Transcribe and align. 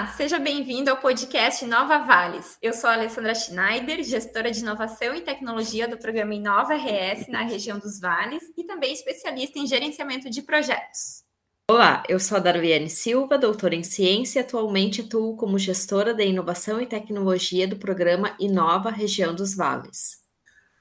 Olá, 0.00 0.14
seja 0.16 0.38
bem-vindo 0.38 0.88
ao 0.88 0.96
podcast 0.96 1.62
Nova 1.66 1.98
Vales. 1.98 2.56
Eu 2.62 2.72
sou 2.72 2.88
a 2.88 2.94
Alessandra 2.94 3.34
Schneider, 3.34 4.02
gestora 4.02 4.50
de 4.50 4.60
inovação 4.60 5.14
e 5.14 5.20
tecnologia 5.20 5.86
do 5.86 5.98
programa 5.98 6.34
Inova 6.34 6.72
RS 6.74 7.28
na 7.28 7.42
região 7.42 7.78
dos 7.78 8.00
Vales 8.00 8.42
e 8.56 8.64
também 8.64 8.94
especialista 8.94 9.58
em 9.58 9.66
gerenciamento 9.66 10.30
de 10.30 10.40
projetos. 10.40 11.22
Olá, 11.70 12.02
eu 12.08 12.18
sou 12.18 12.38
a 12.38 12.40
Darliane 12.40 12.88
Silva, 12.88 13.36
doutora 13.36 13.74
em 13.74 13.82
ciência 13.82 14.38
e 14.38 14.42
atualmente 14.42 15.02
atuo 15.02 15.36
como 15.36 15.58
gestora 15.58 16.14
de 16.14 16.24
inovação 16.24 16.80
e 16.80 16.86
tecnologia 16.86 17.68
do 17.68 17.76
programa 17.76 18.34
Inova 18.40 18.90
Região 18.90 19.34
dos 19.34 19.54
Vales. 19.54 20.20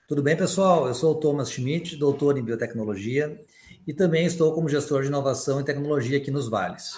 Tudo 0.07 0.23
bem, 0.23 0.37
pessoal? 0.37 0.87
Eu 0.87 0.93
sou 0.93 1.11
o 1.11 1.19
Thomas 1.19 1.51
Schmidt, 1.51 1.97
doutor 1.97 2.37
em 2.37 2.41
biotecnologia 2.41 3.37
e 3.85 3.93
também 3.93 4.25
estou 4.25 4.53
como 4.53 4.69
gestor 4.69 5.01
de 5.01 5.09
inovação 5.09 5.59
e 5.59 5.65
tecnologia 5.65 6.19
aqui 6.19 6.31
nos 6.31 6.47
Vales. 6.47 6.97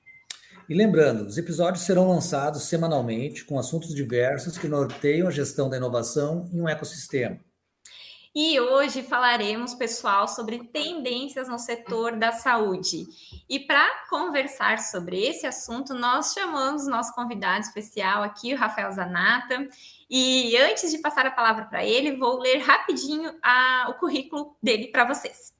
E 0.71 0.73
lembrando, 0.73 1.27
os 1.27 1.37
episódios 1.37 1.83
serão 1.83 2.07
lançados 2.07 2.63
semanalmente 2.63 3.43
com 3.43 3.59
assuntos 3.59 3.93
diversos 3.93 4.57
que 4.57 4.69
norteiam 4.69 5.27
a 5.27 5.29
gestão 5.29 5.69
da 5.69 5.75
inovação 5.75 6.49
em 6.53 6.61
um 6.61 6.69
ecossistema. 6.69 7.37
E 8.33 8.57
hoje 8.57 9.03
falaremos, 9.03 9.73
pessoal, 9.73 10.29
sobre 10.29 10.59
tendências 10.69 11.49
no 11.49 11.59
setor 11.59 12.15
da 12.15 12.31
saúde. 12.31 13.05
E 13.49 13.59
para 13.59 13.85
conversar 14.09 14.79
sobre 14.79 15.21
esse 15.21 15.45
assunto, 15.45 15.93
nós 15.93 16.31
chamamos 16.31 16.87
nosso 16.87 17.13
convidado 17.13 17.65
especial 17.65 18.23
aqui, 18.23 18.53
o 18.53 18.57
Rafael 18.57 18.93
Zanata. 18.93 19.67
E 20.09 20.55
antes 20.55 20.89
de 20.89 20.99
passar 20.99 21.25
a 21.25 21.31
palavra 21.31 21.65
para 21.65 21.83
ele, 21.83 22.15
vou 22.15 22.39
ler 22.39 22.59
rapidinho 22.59 23.37
a, 23.43 23.87
o 23.89 23.95
currículo 23.95 24.55
dele 24.63 24.87
para 24.87 25.03
vocês. 25.03 25.51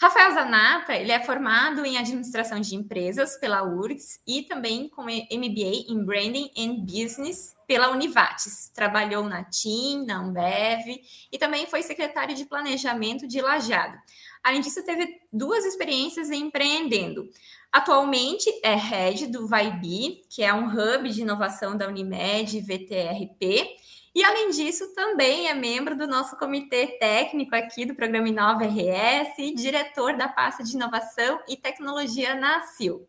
Rafael 0.00 0.34
Zanata, 0.34 0.94
ele 0.94 1.12
é 1.12 1.20
formado 1.20 1.84
em 1.86 1.96
administração 1.96 2.60
de 2.60 2.74
empresas 2.74 3.36
pela 3.38 3.62
URGS 3.62 4.20
e 4.26 4.42
também 4.42 4.88
com 4.88 5.04
MBA 5.04 5.86
em 5.88 6.04
Branding 6.04 6.50
and 6.58 6.84
Business 6.84 7.54
pela 7.66 7.90
Univates. 7.90 8.70
Trabalhou 8.74 9.24
na 9.24 9.44
TIM, 9.44 10.04
na 10.04 10.18
Ambev 10.18 11.00
e 11.30 11.38
também 11.38 11.66
foi 11.66 11.82
secretário 11.82 12.34
de 12.34 12.44
planejamento 12.44 13.26
de 13.26 13.40
Lajado. 13.40 13.96
Além 14.42 14.60
disso, 14.60 14.84
teve 14.84 15.20
duas 15.32 15.64
experiências 15.64 16.30
empreendendo. 16.30 17.30
Atualmente 17.72 18.48
é 18.62 18.74
head 18.74 19.28
do 19.28 19.48
Vibe, 19.48 20.22
que 20.28 20.42
é 20.42 20.52
um 20.52 20.68
hub 20.68 21.08
de 21.08 21.22
inovação 21.22 21.76
da 21.76 21.88
Unimed 21.88 22.60
VTRP, 22.60 23.76
e 24.14 24.22
além 24.22 24.50
disso, 24.50 24.94
também 24.94 25.48
é 25.48 25.54
membro 25.54 25.96
do 25.96 26.06
nosso 26.06 26.36
comitê 26.36 26.98
técnico 26.98 27.56
aqui 27.56 27.84
do 27.84 27.94
programa 27.94 28.28
Inova 28.28 28.64
RS 28.64 29.38
e 29.38 29.54
diretor 29.54 30.16
da 30.16 30.28
pasta 30.28 30.62
de 30.62 30.74
inovação 30.74 31.42
e 31.48 31.56
tecnologia 31.56 32.34
na 32.34 32.62
CIL. 32.62 33.08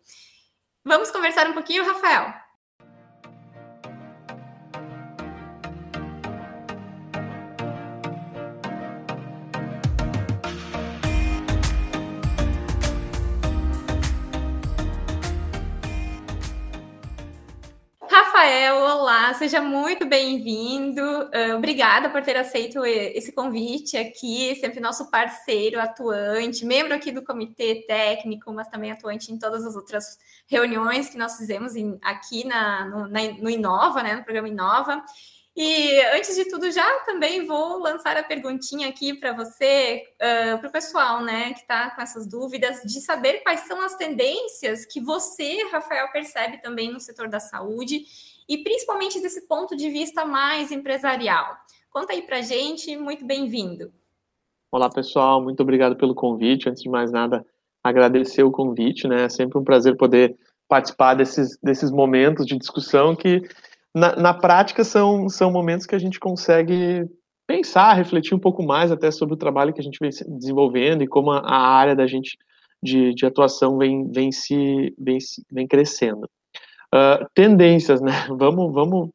Vamos 0.84 1.12
conversar 1.12 1.48
um 1.50 1.54
pouquinho, 1.54 1.86
Rafael? 1.86 2.45
Rafael, 18.36 18.76
olá, 18.82 19.34
seja 19.36 19.62
muito 19.62 20.06
bem-vindo. 20.06 21.02
Uh, 21.02 21.56
obrigada 21.56 22.10
por 22.10 22.22
ter 22.22 22.36
aceito 22.36 22.86
esse 22.86 23.32
convite 23.32 23.96
aqui, 23.96 24.54
sempre 24.56 24.82
nosso 24.82 25.10
parceiro 25.10 25.80
atuante, 25.80 26.66
membro 26.66 26.94
aqui 26.94 27.14
do 27.14 27.24
comitê 27.24 27.86
técnico, 27.88 28.52
mas 28.52 28.68
também 28.68 28.92
atuante 28.92 29.32
em 29.32 29.40
todas 29.40 29.66
as 29.66 29.78
outras 29.78 30.20
reuniões 30.48 31.08
que 31.08 31.18
nós 31.18 31.38
fizemos 31.38 31.78
em, 31.78 31.98
aqui 32.04 32.46
na, 32.46 32.84
no, 32.84 33.08
na, 33.08 33.22
no 33.40 33.50
Inova, 33.50 34.04
né, 34.04 34.18
no 34.18 34.24
programa 34.26 34.50
Inova. 34.50 35.02
E 35.56 36.02
antes 36.14 36.36
de 36.36 36.50
tudo, 36.50 36.70
já 36.70 36.86
também 37.06 37.46
vou 37.46 37.80
lançar 37.80 38.18
a 38.18 38.24
perguntinha 38.24 38.90
aqui 38.90 39.14
para 39.14 39.32
você, 39.32 40.04
uh, 40.16 40.60
para 40.60 40.68
o 40.68 40.72
pessoal, 40.72 41.24
né, 41.24 41.54
que 41.54 41.62
está 41.62 41.92
com 41.92 42.02
essas 42.02 42.28
dúvidas, 42.28 42.82
de 42.82 43.00
saber 43.00 43.42
quais 43.42 43.62
são 43.62 43.82
as 43.82 43.96
tendências 43.96 44.86
que 44.86 45.00
você, 45.00 45.64
Rafael, 45.72 46.12
percebe 46.12 46.60
também 46.60 46.92
no 46.92 47.00
setor 47.00 47.30
da 47.30 47.40
saúde 47.40 48.04
e 48.50 48.58
principalmente 48.58 49.22
desse 49.22 49.48
ponto 49.48 49.78
de 49.78 49.90
vista 49.90 50.26
mais 50.26 50.74
empresarial. 50.74 51.56
Conta 51.90 52.12
aí 52.12 52.24
para 52.24 52.42
gente, 52.42 52.98
muito 52.98 53.26
bem-vindo. 53.26 53.94
Olá, 54.70 54.90
pessoal, 54.90 55.42
muito 55.42 55.64
obrigado 55.64 55.96
pelo 55.96 56.14
convite. 56.14 56.68
Antes 56.68 56.84
de 56.84 56.90
mais 56.90 57.14
nada, 57.14 57.46
agradecer 57.82 58.44
o 58.44 58.52
convite, 58.52 59.08
né? 59.08 59.24
É 59.24 59.30
sempre 59.30 59.58
um 59.58 59.64
prazer 59.64 59.96
poder 59.96 60.38
participar 60.68 61.14
desses, 61.14 61.58
desses 61.64 61.92
momentos 61.92 62.46
de 62.46 62.58
discussão 62.58 63.16
que 63.16 63.42
na, 63.96 64.14
na 64.18 64.34
prática 64.34 64.84
são, 64.84 65.30
são 65.30 65.50
momentos 65.50 65.86
que 65.86 65.96
a 65.96 66.00
gente 66.00 66.20
consegue 66.20 67.10
pensar, 67.48 67.94
refletir 67.94 68.36
um 68.36 68.40
pouco 68.40 68.62
mais 68.62 68.92
até 68.92 69.10
sobre 69.10 69.36
o 69.36 69.38
trabalho 69.38 69.74
que 69.74 69.80
a 69.80 69.84
gente 69.84 70.00
vem 70.02 70.10
desenvolvendo 70.38 71.02
e 71.02 71.08
como 71.08 71.32
a, 71.32 71.40
a 71.40 71.58
área 71.58 71.96
da 71.96 72.06
gente 72.06 72.38
de, 72.84 73.14
de 73.14 73.26
atuação 73.26 73.78
vem, 73.78 74.12
vem, 74.12 74.34
se, 74.34 74.94
vem, 75.00 75.18
vem 75.50 75.66
crescendo. 75.66 76.30
Uh, 76.94 77.26
tendências, 77.34 78.02
né? 78.02 78.12
Vamos, 78.38 78.74
vamos, 78.74 79.10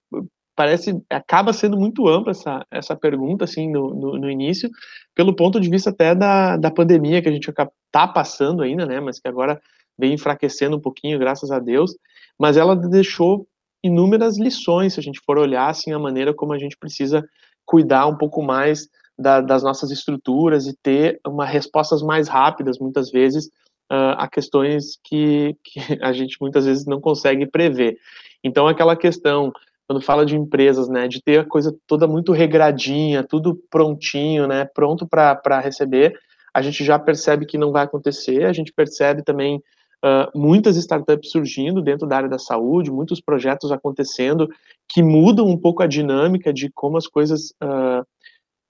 parece, 0.56 0.98
acaba 1.10 1.52
sendo 1.52 1.76
muito 1.78 2.08
ampla 2.08 2.30
essa, 2.30 2.66
essa 2.70 2.96
pergunta, 2.96 3.44
assim, 3.44 3.70
no, 3.70 3.94
no, 3.94 4.18
no 4.18 4.30
início, 4.30 4.70
pelo 5.14 5.36
ponto 5.36 5.60
de 5.60 5.68
vista 5.68 5.90
até 5.90 6.14
da, 6.14 6.56
da 6.56 6.70
pandemia 6.70 7.20
que 7.20 7.28
a 7.28 7.32
gente 7.32 7.48
está 7.50 8.08
passando 8.08 8.62
ainda, 8.62 8.86
né? 8.86 8.98
Mas 8.98 9.20
que 9.20 9.28
agora 9.28 9.60
vem 9.98 10.14
enfraquecendo 10.14 10.76
um 10.76 10.80
pouquinho, 10.80 11.18
graças 11.18 11.50
a 11.50 11.58
Deus, 11.58 11.94
mas 12.38 12.56
ela 12.56 12.74
deixou 12.74 13.46
inúmeras 13.82 14.38
lições, 14.38 14.94
se 14.94 15.00
a 15.00 15.02
gente 15.02 15.20
for 15.24 15.38
olhar 15.38 15.68
assim 15.68 15.92
a 15.92 15.98
maneira 15.98 16.34
como 16.34 16.52
a 16.52 16.58
gente 16.58 16.76
precisa 16.76 17.24
cuidar 17.64 18.06
um 18.06 18.16
pouco 18.16 18.42
mais 18.42 18.88
da, 19.18 19.40
das 19.40 19.62
nossas 19.62 19.90
estruturas 19.90 20.66
e 20.66 20.76
ter 20.82 21.20
uma 21.26 21.44
respostas 21.44 22.02
mais 22.02 22.28
rápidas, 22.28 22.78
muitas 22.78 23.10
vezes, 23.10 23.46
uh, 23.90 24.16
a 24.16 24.28
questões 24.28 24.98
que, 25.04 25.54
que, 25.62 25.80
a 26.02 26.12
gente 26.12 26.36
muitas 26.40 26.64
vezes 26.64 26.86
não 26.86 27.00
consegue 27.00 27.46
prever. 27.46 27.96
Então, 28.42 28.66
aquela 28.66 28.96
questão, 28.96 29.52
quando 29.86 30.00
fala 30.02 30.24
de 30.24 30.36
empresas, 30.36 30.88
né, 30.88 31.06
de 31.06 31.22
ter 31.22 31.40
a 31.40 31.44
coisa 31.44 31.76
toda 31.86 32.06
muito 32.06 32.32
regradinha, 32.32 33.22
tudo 33.22 33.60
prontinho, 33.70 34.46
né, 34.46 34.64
pronto 34.64 35.06
para 35.06 35.60
receber, 35.60 36.18
a 36.54 36.62
gente 36.62 36.84
já 36.84 36.98
percebe 36.98 37.46
que 37.46 37.58
não 37.58 37.70
vai 37.70 37.84
acontecer, 37.84 38.44
a 38.44 38.52
gente 38.52 38.72
percebe 38.72 39.22
também 39.22 39.62
uh, 40.04 40.38
muitas 40.38 40.76
startups 40.76 41.30
surgindo 41.30 41.82
dentro 41.82 42.06
da 42.06 42.16
área 42.16 42.28
da 42.28 42.38
saúde, 42.38 42.90
muitos 42.90 43.20
projetos 43.20 43.70
acontecendo 43.72 44.48
que 44.88 45.02
mudam 45.02 45.46
um 45.46 45.56
pouco 45.56 45.82
a 45.82 45.86
dinâmica 45.86 46.52
de 46.52 46.70
como 46.72 46.96
as 46.96 47.06
coisas 47.06 47.50
uh, 47.62 48.04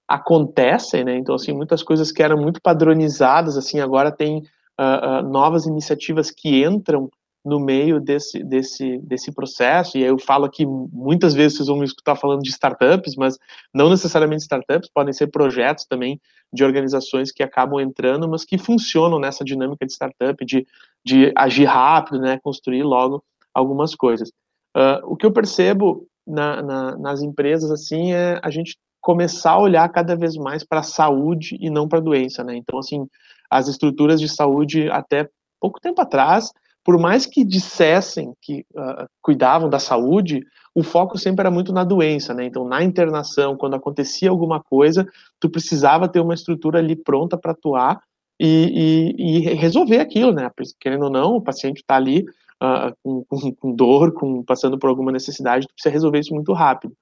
acontecem, 0.07 1.03
né? 1.03 1.17
Então, 1.17 1.35
assim, 1.35 1.53
muitas 1.53 1.81
coisas 1.81 2.11
que 2.11 2.21
eram 2.21 2.37
muito 2.37 2.61
padronizadas, 2.61 3.57
assim, 3.57 3.79
agora 3.79 4.11
tem 4.11 4.39
uh, 4.79 5.23
novas 5.29 5.65
iniciativas 5.65 6.29
que 6.29 6.63
entram 6.63 7.09
no 7.43 7.59
meio 7.59 7.99
desse, 7.99 8.43
desse, 8.43 8.99
desse 8.99 9.31
processo, 9.31 9.97
e 9.97 10.03
eu 10.03 10.17
falo 10.19 10.45
aqui, 10.45 10.65
muitas 10.65 11.33
vezes 11.33 11.57
vocês 11.57 11.67
vão 11.67 11.77
me 11.77 11.85
escutar 11.85 12.15
falando 12.15 12.41
de 12.41 12.49
startups, 12.49 13.15
mas 13.15 13.37
não 13.73 13.89
necessariamente 13.89 14.43
startups, 14.43 14.89
podem 14.93 15.11
ser 15.11 15.27
projetos 15.27 15.85
também 15.85 16.21
de 16.53 16.63
organizações 16.63 17.31
que 17.31 17.41
acabam 17.41 17.79
entrando, 17.79 18.29
mas 18.29 18.45
que 18.45 18.57
funcionam 18.57 19.19
nessa 19.19 19.43
dinâmica 19.43 19.85
de 19.85 19.93
startup, 19.93 20.45
de, 20.45 20.67
de 21.03 21.31
agir 21.35 21.65
rápido, 21.65 22.19
né, 22.19 22.39
construir 22.43 22.83
logo 22.83 23.23
algumas 23.53 23.95
coisas. 23.95 24.29
Uh, 24.77 25.01
o 25.05 25.15
que 25.15 25.25
eu 25.25 25.31
percebo 25.31 26.07
na, 26.25 26.61
na, 26.61 26.97
nas 26.97 27.21
empresas, 27.21 27.71
assim, 27.71 28.13
é 28.13 28.39
a 28.43 28.51
gente 28.51 28.77
começar 29.01 29.53
a 29.53 29.59
olhar 29.59 29.89
cada 29.89 30.15
vez 30.15 30.35
mais 30.35 30.63
para 30.63 30.81
a 30.81 30.83
saúde 30.83 31.57
e 31.59 31.71
não 31.71 31.87
para 31.87 31.97
a 31.97 32.03
doença, 32.03 32.43
né, 32.43 32.55
então, 32.55 32.77
assim, 32.77 33.07
as 33.49 33.67
estruturas 33.67 34.21
de 34.21 34.29
saúde 34.29 34.89
até 34.91 35.27
pouco 35.59 35.79
tempo 35.79 36.01
atrás, 36.01 36.51
por 36.83 36.99
mais 36.99 37.25
que 37.25 37.43
dissessem 37.43 38.33
que 38.41 38.65
uh, 38.75 39.07
cuidavam 39.21 39.69
da 39.69 39.79
saúde, 39.79 40.43
o 40.73 40.83
foco 40.83 41.17
sempre 41.17 41.41
era 41.41 41.51
muito 41.51 41.73
na 41.73 41.83
doença, 41.83 42.33
né? 42.33 42.45
Então, 42.45 42.67
na 42.67 42.83
internação, 42.83 43.57
quando 43.57 43.75
acontecia 43.75 44.29
alguma 44.29 44.61
coisa, 44.61 45.05
tu 45.39 45.49
precisava 45.49 46.07
ter 46.07 46.19
uma 46.19 46.33
estrutura 46.33 46.79
ali 46.79 46.95
pronta 46.95 47.37
para 47.37 47.51
atuar 47.51 48.01
e, 48.39 49.13
e, 49.17 49.37
e, 49.37 49.53
resolver 49.53 49.99
aquilo, 49.99 50.31
né? 50.31 50.49
Querendo 50.79 51.03
ou 51.03 51.09
não, 51.11 51.35
o 51.35 51.41
paciente 51.41 51.77
está 51.77 51.95
ali 51.95 52.25
uh, 52.63 52.95
com, 53.03 53.23
com, 53.25 53.53
com, 53.53 53.75
dor, 53.75 54.13
com, 54.13 54.43
passando 54.43 54.79
por 54.79 54.89
alguma 54.89 55.11
necessidade, 55.11 55.67
tu 55.67 55.73
precisa 55.73 55.93
resolver 55.93 56.19
isso 56.19 56.33
muito 56.33 56.53
rápido. 56.53 56.95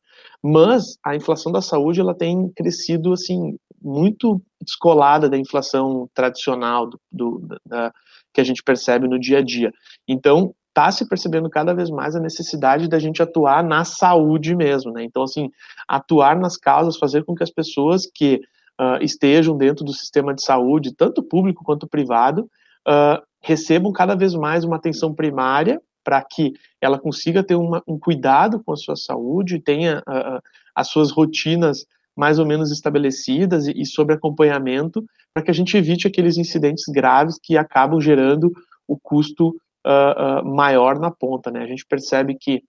Mas 0.43 0.97
a 1.03 1.15
inflação 1.15 1.51
da 1.51 1.61
saúde 1.61 1.99
ela 1.99 2.15
tem 2.15 2.49
crescido 2.55 3.13
assim 3.13 3.57
muito 3.81 4.41
descolada 4.61 5.29
da 5.29 5.37
inflação 5.37 6.09
tradicional 6.13 6.87
do, 6.87 6.99
do 7.11 7.59
da, 7.65 7.93
que 8.33 8.41
a 8.41 8.43
gente 8.43 8.63
percebe 8.63 9.07
no 9.07 9.19
dia 9.19 9.39
a 9.39 9.41
dia. 9.41 9.71
Então 10.07 10.53
está 10.69 10.91
se 10.91 11.07
percebendo 11.07 11.49
cada 11.49 11.73
vez 11.73 11.89
mais 11.89 12.15
a 12.15 12.19
necessidade 12.19 12.87
da 12.87 12.99
gente 12.99 13.21
atuar 13.21 13.63
na 13.63 13.83
saúde 13.83 14.55
mesmo, 14.55 14.91
né? 14.91 15.03
Então 15.03 15.23
assim 15.23 15.49
atuar 15.87 16.37
nas 16.39 16.55
causas, 16.55 16.97
fazer 16.97 17.23
com 17.25 17.35
que 17.35 17.43
as 17.43 17.51
pessoas 17.51 18.09
que 18.13 18.41
uh, 18.79 19.01
estejam 19.01 19.57
dentro 19.57 19.83
do 19.83 19.93
sistema 19.93 20.33
de 20.33 20.43
saúde, 20.43 20.95
tanto 20.95 21.23
público 21.23 21.63
quanto 21.63 21.87
privado, 21.87 22.49
uh, 22.87 23.21
recebam 23.41 23.91
cada 23.91 24.15
vez 24.15 24.33
mais 24.33 24.63
uma 24.63 24.77
atenção 24.77 25.13
primária 25.13 25.81
para 26.09 26.23
que 26.23 26.53
ela 26.81 26.97
consiga 26.97 27.43
ter 27.43 27.53
uma, 27.53 27.83
um 27.87 27.99
cuidado 27.99 28.63
com 28.63 28.73
a 28.73 28.75
sua 28.75 28.95
saúde, 28.95 29.59
tenha 29.59 29.99
uh, 29.99 30.41
as 30.73 30.87
suas 30.87 31.11
rotinas 31.11 31.85
mais 32.17 32.39
ou 32.39 32.47
menos 32.47 32.71
estabelecidas 32.71 33.67
e, 33.67 33.79
e 33.79 33.85
sobre 33.85 34.15
acompanhamento, 34.15 35.05
para 35.31 35.43
que 35.43 35.51
a 35.51 35.53
gente 35.53 35.77
evite 35.77 36.07
aqueles 36.07 36.35
incidentes 36.35 36.85
graves 36.87 37.37
que 37.39 37.55
acabam 37.55 38.01
gerando 38.01 38.51
o 38.87 38.97
custo 38.99 39.49
uh, 39.85 40.41
uh, 40.41 40.43
maior 40.43 40.97
na 40.97 41.11
ponta. 41.11 41.51
Né? 41.51 41.61
A 41.61 41.67
gente 41.67 41.85
percebe 41.85 42.33
que 42.33 42.63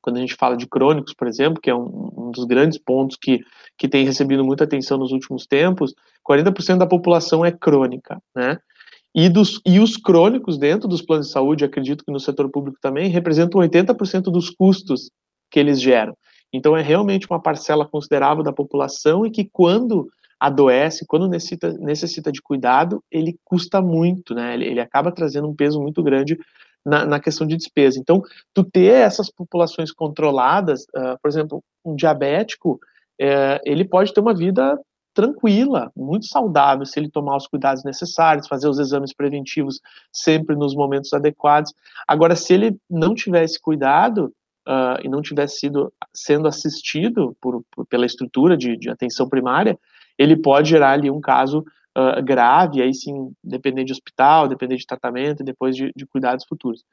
quando 0.00 0.18
a 0.18 0.20
gente 0.20 0.36
fala 0.36 0.56
de 0.56 0.68
crônicos, 0.68 1.14
por 1.14 1.26
exemplo, 1.26 1.60
que 1.60 1.68
é 1.68 1.74
um, 1.74 2.12
um 2.16 2.30
dos 2.30 2.44
grandes 2.44 2.78
pontos 2.78 3.16
que, 3.20 3.40
que 3.76 3.88
tem 3.88 4.04
recebido 4.04 4.44
muita 4.44 4.62
atenção 4.62 4.98
nos 4.98 5.10
últimos 5.10 5.48
tempos, 5.48 5.92
40% 6.24 6.78
da 6.78 6.86
população 6.86 7.44
é 7.44 7.50
crônica, 7.50 8.22
né? 8.36 8.56
E, 9.14 9.28
dos, 9.28 9.60
e 9.66 9.78
os 9.78 9.96
crônicos 9.96 10.58
dentro 10.58 10.88
dos 10.88 11.02
planos 11.02 11.26
de 11.26 11.32
saúde, 11.32 11.64
acredito 11.64 12.04
que 12.04 12.12
no 12.12 12.20
setor 12.20 12.50
público 12.50 12.78
também, 12.80 13.10
representam 13.10 13.60
80% 13.60 14.24
dos 14.24 14.48
custos 14.48 15.10
que 15.50 15.60
eles 15.60 15.80
geram. 15.80 16.16
Então, 16.52 16.76
é 16.76 16.82
realmente 16.82 17.26
uma 17.28 17.40
parcela 17.40 17.86
considerável 17.86 18.42
da 18.42 18.52
população 18.52 19.26
e 19.26 19.30
que, 19.30 19.48
quando 19.50 20.08
adoece, 20.40 21.06
quando 21.06 21.28
necessita, 21.28 21.72
necessita 21.74 22.32
de 22.32 22.42
cuidado, 22.42 23.02
ele 23.10 23.36
custa 23.44 23.80
muito, 23.80 24.34
né? 24.34 24.54
Ele, 24.54 24.66
ele 24.66 24.80
acaba 24.80 25.12
trazendo 25.12 25.48
um 25.48 25.54
peso 25.54 25.80
muito 25.80 26.02
grande 26.02 26.36
na, 26.84 27.06
na, 27.06 27.20
questão 27.20 27.46
de 27.46 27.56
despesa. 27.56 27.98
Então, 27.98 28.20
tu 28.52 28.64
ter 28.64 28.92
essas 28.92 29.30
populações 29.30 29.92
controladas, 29.92 30.82
uh, 30.96 31.16
por 31.22 31.28
exemplo, 31.28 31.62
um 31.84 31.94
diabético, 31.94 32.72
uh, 33.20 33.60
ele 33.64 33.84
pode 33.84 34.12
ter 34.12 34.20
uma 34.20 34.34
vida 34.34 34.76
tranquila, 35.14 35.90
muito 35.96 36.26
saudável, 36.26 36.86
se 36.86 36.98
ele 36.98 37.10
tomar 37.10 37.36
os 37.36 37.46
cuidados 37.46 37.84
necessários, 37.84 38.48
fazer 38.48 38.68
os 38.68 38.78
exames 38.78 39.12
preventivos 39.12 39.80
sempre 40.12 40.56
nos 40.56 40.74
momentos 40.74 41.12
adequados. 41.12 41.72
Agora, 42.06 42.34
se 42.34 42.52
ele 42.54 42.76
não 42.88 43.14
tiver 43.14 43.44
esse 43.44 43.60
cuidado 43.60 44.32
uh, 44.66 45.00
e 45.02 45.08
não 45.08 45.22
tivesse 45.22 45.58
sido 45.58 45.92
sendo 46.12 46.48
assistido 46.48 47.36
por, 47.40 47.62
por 47.70 47.86
pela 47.86 48.06
estrutura 48.06 48.56
de, 48.56 48.76
de, 48.76 48.90
atenção 48.90 49.28
primária, 49.28 49.78
ele 50.18 50.36
pode 50.36 50.70
gerar 50.70 50.92
ali 50.92 51.10
um 51.10 51.20
caso 51.20 51.64
uh, 51.96 52.22
grave, 52.22 52.82
aí 52.82 52.94
sim, 52.94 53.32
depender 53.42 53.84
de 53.84 53.92
hospital, 53.92 54.48
depender 54.48 54.76
de 54.76 54.86
tratamento 54.86 55.40
e 55.40 55.44
depois 55.44 55.76
de, 55.76 55.92
de 55.94 56.06
cuidados 56.06 56.44
futuros. 56.46 56.84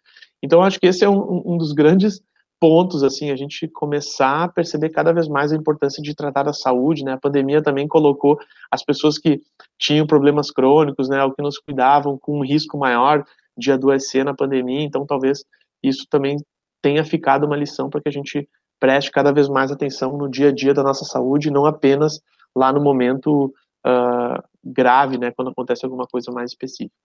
Então, 0.42 0.62
acho 0.62 0.80
que 0.80 0.88
esse 0.88 1.04
é 1.04 1.10
um, 1.10 1.44
um 1.46 1.58
dos 1.58 1.74
grandes 1.74 2.22
pontos, 2.60 3.04
assim, 3.04 3.32
a 3.32 3.36
gente 3.36 3.68
começar 3.68 4.44
a 4.44 4.48
perceber 4.48 4.90
cada 4.90 5.14
vez 5.14 5.28
mais 5.28 5.52
a 5.52 5.56
importância 5.56 6.04
de 6.04 6.14
tratar 6.14 6.44
da 6.44 6.54
saúde, 6.54 7.04
né? 7.04 7.14
A 7.14 7.18
pandemia 7.18 7.62
também 7.62 7.88
colocou 7.88 8.38
as 8.70 8.84
pessoas 8.84 9.18
que 9.18 9.42
tinham 9.78 10.06
problemas 10.06 10.52
crônicos, 10.52 11.08
né, 11.08 11.24
ou 11.24 11.32
que 11.32 11.42
nos 11.42 11.58
cuidavam 11.58 12.18
com 12.18 12.38
um 12.38 12.44
risco 12.44 12.78
maior 12.78 13.26
de 13.58 13.72
adoecer 13.72 14.26
na 14.26 14.34
pandemia, 14.34 14.82
então 14.82 15.06
talvez 15.06 15.44
isso 15.84 16.06
também 16.10 16.38
tenha 16.82 17.04
ficado 17.04 17.46
uma 17.46 17.58
lição 17.58 17.90
para 17.90 18.02
que 18.02 18.10
a 18.10 18.12
gente 18.12 18.48
preste 18.80 19.12
cada 19.12 19.32
vez 19.32 19.50
mais 19.50 19.72
atenção 19.72 20.18
no 20.18 20.30
dia 20.30 20.50
a 20.50 20.52
dia 20.54 20.74
da 20.74 20.84
nossa 20.84 21.04
saúde, 21.06 21.52
não 21.52 21.66
apenas 21.66 22.22
lá 22.56 22.72
no 22.72 22.82
momento 22.82 23.54
uh, 23.86 24.42
grave, 24.64 25.18
né, 25.18 25.32
quando 25.32 25.52
acontece 25.52 25.86
alguma 25.86 26.06
coisa 26.06 26.32
mais 26.32 26.52
específica. 26.52 26.96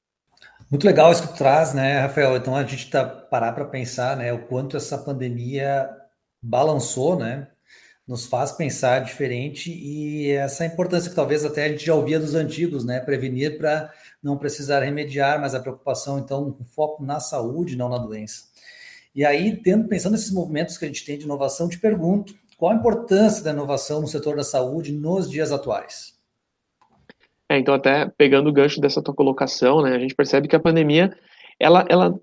Muito 0.70 0.86
legal 0.86 1.12
isso 1.12 1.22
que 1.22 1.28
tu 1.28 1.38
traz, 1.38 1.74
né, 1.74 2.00
Rafael? 2.00 2.36
Então 2.36 2.56
a 2.56 2.64
gente 2.64 2.90
tá 2.90 3.04
parar 3.04 3.52
para 3.52 3.64
pensar, 3.64 4.16
né, 4.16 4.32
o 4.32 4.46
quanto 4.46 4.76
essa 4.76 4.96
pandemia 4.98 5.88
balançou, 6.42 7.18
né, 7.18 7.48
nos 8.06 8.26
faz 8.26 8.52
pensar 8.52 9.00
diferente 9.00 9.70
e 9.72 10.30
essa 10.32 10.66
importância 10.66 11.10
que 11.10 11.16
talvez 11.16 11.44
até 11.44 11.64
a 11.66 11.68
gente 11.68 11.86
já 11.86 11.94
ouvia 11.94 12.18
dos 12.20 12.34
antigos, 12.34 12.84
né, 12.84 13.00
prevenir 13.00 13.58
para 13.58 13.92
não 14.22 14.36
precisar 14.38 14.80
remediar, 14.80 15.40
mas 15.40 15.54
a 15.54 15.60
preocupação 15.60 16.18
então 16.18 16.52
com 16.52 16.64
foco 16.64 17.04
na 17.04 17.20
saúde, 17.20 17.76
não 17.76 17.88
na 17.88 17.98
doença. 17.98 18.44
E 19.14 19.24
aí, 19.24 19.56
tendo 19.56 19.88
pensando 19.88 20.12
nesses 20.12 20.32
movimentos 20.32 20.78
que 20.78 20.84
a 20.84 20.88
gente 20.88 21.04
tem 21.04 21.18
de 21.18 21.24
inovação, 21.24 21.68
te 21.68 21.78
pergunto, 21.78 22.34
qual 22.58 22.72
a 22.72 22.76
importância 22.76 23.42
da 23.44 23.50
inovação 23.52 24.00
no 24.00 24.08
setor 24.08 24.36
da 24.36 24.44
saúde 24.44 24.92
nos 24.92 25.30
dias 25.30 25.52
atuais? 25.52 26.13
É, 27.54 27.58
então, 27.58 27.74
até 27.74 28.10
pegando 28.18 28.50
o 28.50 28.52
gancho 28.52 28.80
dessa 28.80 29.00
tua 29.00 29.14
colocação, 29.14 29.80
né, 29.80 29.94
a 29.94 29.98
gente 29.98 30.14
percebe 30.14 30.48
que 30.48 30.56
a 30.56 30.60
pandemia, 30.60 31.16
ela, 31.58 31.84
ela 31.88 32.18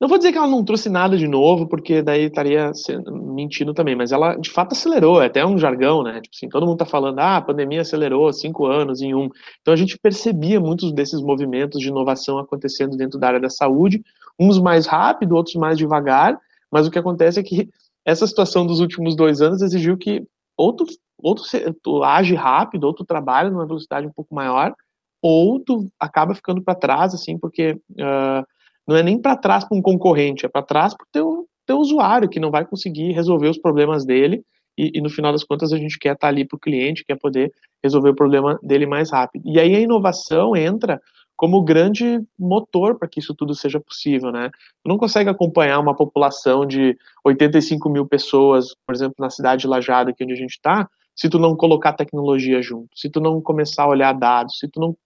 não 0.00 0.08
vou 0.08 0.16
dizer 0.16 0.32
que 0.32 0.38
ela 0.38 0.46
não 0.46 0.64
trouxe 0.64 0.88
nada 0.88 1.18
de 1.18 1.28
novo, 1.28 1.68
porque 1.68 2.02
daí 2.02 2.24
estaria 2.24 2.72
mentindo 3.12 3.74
também, 3.74 3.94
mas 3.94 4.10
ela 4.10 4.36
de 4.36 4.50
fato 4.50 4.72
acelerou, 4.72 5.22
é 5.22 5.26
até 5.26 5.44
um 5.44 5.58
jargão, 5.58 6.02
né? 6.02 6.20
Tipo 6.20 6.34
assim, 6.34 6.48
todo 6.48 6.66
mundo 6.66 6.76
está 6.76 6.86
falando, 6.86 7.18
ah, 7.18 7.36
a 7.36 7.42
pandemia 7.42 7.82
acelerou 7.82 8.32
cinco 8.32 8.66
anos 8.66 9.02
em 9.02 9.14
um. 9.14 9.28
Então 9.60 9.74
a 9.74 9.76
gente 9.76 9.98
percebia 9.98 10.58
muitos 10.58 10.92
desses 10.92 11.20
movimentos 11.20 11.80
de 11.80 11.88
inovação 11.88 12.38
acontecendo 12.38 12.96
dentro 12.96 13.18
da 13.18 13.28
área 13.28 13.40
da 13.40 13.50
saúde, 13.50 14.02
uns 14.38 14.58
mais 14.58 14.86
rápido, 14.86 15.36
outros 15.36 15.56
mais 15.56 15.76
devagar, 15.76 16.38
mas 16.70 16.86
o 16.86 16.90
que 16.90 16.98
acontece 16.98 17.38
é 17.38 17.42
que 17.42 17.68
essa 18.04 18.26
situação 18.26 18.66
dos 18.66 18.80
últimos 18.80 19.14
dois 19.14 19.40
anos 19.40 19.62
exigiu 19.62 19.96
que 19.96 20.22
outro 20.56 20.86
ou 21.18 21.34
tu, 21.34 21.42
tu 21.82 22.02
age 22.02 22.34
rápido, 22.34 22.84
ou 22.84 22.94
tu 22.94 23.04
trabalha 23.04 23.50
numa 23.50 23.66
velocidade 23.66 24.06
um 24.06 24.12
pouco 24.12 24.34
maior, 24.34 24.74
ou 25.22 25.58
tu 25.58 25.88
acaba 25.98 26.34
ficando 26.34 26.62
para 26.62 26.74
trás, 26.74 27.14
assim, 27.14 27.38
porque 27.38 27.72
uh, 27.92 28.46
não 28.86 28.96
é 28.96 29.02
nem 29.02 29.20
para 29.20 29.36
trás 29.36 29.64
para 29.64 29.76
um 29.76 29.82
concorrente, 29.82 30.44
é 30.44 30.48
para 30.48 30.62
trás 30.62 30.94
para 30.94 31.04
o 31.04 31.08
teu, 31.10 31.48
teu 31.66 31.78
usuário, 31.78 32.28
que 32.28 32.40
não 32.40 32.50
vai 32.50 32.64
conseguir 32.64 33.12
resolver 33.12 33.48
os 33.48 33.58
problemas 33.58 34.04
dele, 34.04 34.44
e, 34.76 34.92
e 34.94 35.00
no 35.00 35.08
final 35.08 35.32
das 35.32 35.44
contas 35.44 35.72
a 35.72 35.78
gente 35.78 35.98
quer 35.98 36.14
estar 36.14 36.26
tá 36.26 36.28
ali 36.28 36.44
para 36.44 36.56
o 36.56 36.60
cliente, 36.60 37.04
quer 37.04 37.18
poder 37.18 37.52
resolver 37.82 38.10
o 38.10 38.14
problema 38.14 38.58
dele 38.62 38.86
mais 38.86 39.10
rápido. 39.10 39.42
E 39.46 39.58
aí 39.58 39.74
a 39.74 39.80
inovação 39.80 40.54
entra 40.56 41.00
como 41.36 41.62
grande 41.62 42.20
motor 42.38 42.98
para 42.98 43.08
que 43.08 43.18
isso 43.18 43.34
tudo 43.34 43.54
seja 43.54 43.80
possível, 43.80 44.30
né? 44.30 44.50
Tu 44.82 44.88
não 44.88 44.96
consegue 44.96 45.28
acompanhar 45.28 45.80
uma 45.80 45.94
população 45.94 46.64
de 46.64 46.96
85 47.24 47.88
mil 47.90 48.06
pessoas, 48.06 48.74
por 48.86 48.94
exemplo, 48.94 49.16
na 49.18 49.30
cidade 49.30 49.62
de 49.62 49.66
Lajada, 49.66 50.10
aqui 50.10 50.22
onde 50.22 50.32
a 50.32 50.36
gente 50.36 50.52
está, 50.52 50.88
se 51.14 51.28
tu 51.28 51.38
não 51.38 51.56
colocar 51.56 51.92
tecnologia 51.92 52.60
junto, 52.60 52.98
se 52.98 53.08
tu 53.08 53.20
não 53.20 53.40
começar 53.40 53.84
a 53.84 53.88
olhar 53.88 54.12
dados, 54.12 54.58
se 54.58 54.68
tu 54.68 54.80
não 54.80 54.96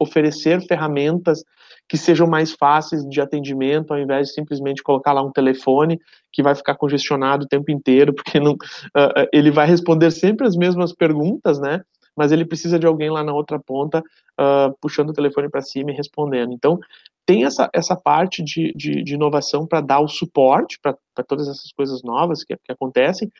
oferecer 0.00 0.60
ferramentas 0.66 1.44
que 1.88 1.98
sejam 1.98 2.26
mais 2.26 2.52
fáceis 2.52 3.04
de 3.04 3.20
atendimento, 3.20 3.92
ao 3.92 3.98
invés 3.98 4.28
de 4.28 4.34
simplesmente 4.34 4.82
colocar 4.82 5.12
lá 5.12 5.22
um 5.22 5.30
telefone 5.30 6.00
que 6.32 6.42
vai 6.42 6.54
ficar 6.54 6.74
congestionado 6.74 7.44
o 7.44 7.48
tempo 7.48 7.70
inteiro, 7.70 8.14
porque 8.16 8.40
não, 8.40 8.52
uh, 8.52 9.28
ele 9.32 9.50
vai 9.50 9.66
responder 9.66 10.10
sempre 10.10 10.46
as 10.46 10.56
mesmas 10.56 10.94
perguntas, 10.94 11.60
né? 11.60 11.82
Mas 12.16 12.30
ele 12.30 12.44
precisa 12.44 12.78
de 12.78 12.86
alguém 12.86 13.10
lá 13.10 13.22
na 13.22 13.32
outra 13.32 13.58
ponta 13.58 14.00
uh, 14.00 14.74
puxando 14.80 15.10
o 15.10 15.14
telefone 15.14 15.50
para 15.50 15.62
cima 15.62 15.90
e 15.90 15.94
respondendo. 15.94 16.52
Então, 16.52 16.78
tem 17.24 17.44
essa, 17.44 17.70
essa 17.72 17.96
parte 17.96 18.42
de, 18.42 18.72
de, 18.74 19.02
de 19.02 19.14
inovação 19.14 19.66
para 19.66 19.80
dar 19.80 20.00
o 20.00 20.08
suporte 20.08 20.78
para 20.80 21.24
todas 21.26 21.48
essas 21.48 21.72
coisas 21.72 22.02
novas 22.02 22.44
que, 22.44 22.54
que 22.56 22.72
acontecem, 22.72 23.30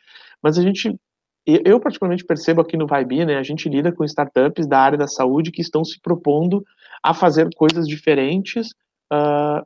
mas 0.41 0.57
a 0.57 0.61
gente 0.61 0.95
eu 1.45 1.79
particularmente 1.79 2.25
percebo 2.25 2.61
aqui 2.61 2.77
no 2.77 2.87
Vibe, 2.87 3.25
né, 3.25 3.37
a 3.37 3.43
gente 3.43 3.67
lida 3.67 3.91
com 3.91 4.03
startups 4.05 4.67
da 4.67 4.79
área 4.79 4.97
da 4.97 5.07
saúde 5.07 5.51
que 5.51 5.61
estão 5.61 5.83
se 5.83 5.99
propondo 5.99 6.63
a 7.01 7.13
fazer 7.13 7.49
coisas 7.55 7.87
diferentes, 7.87 8.69
uh, 9.11 9.65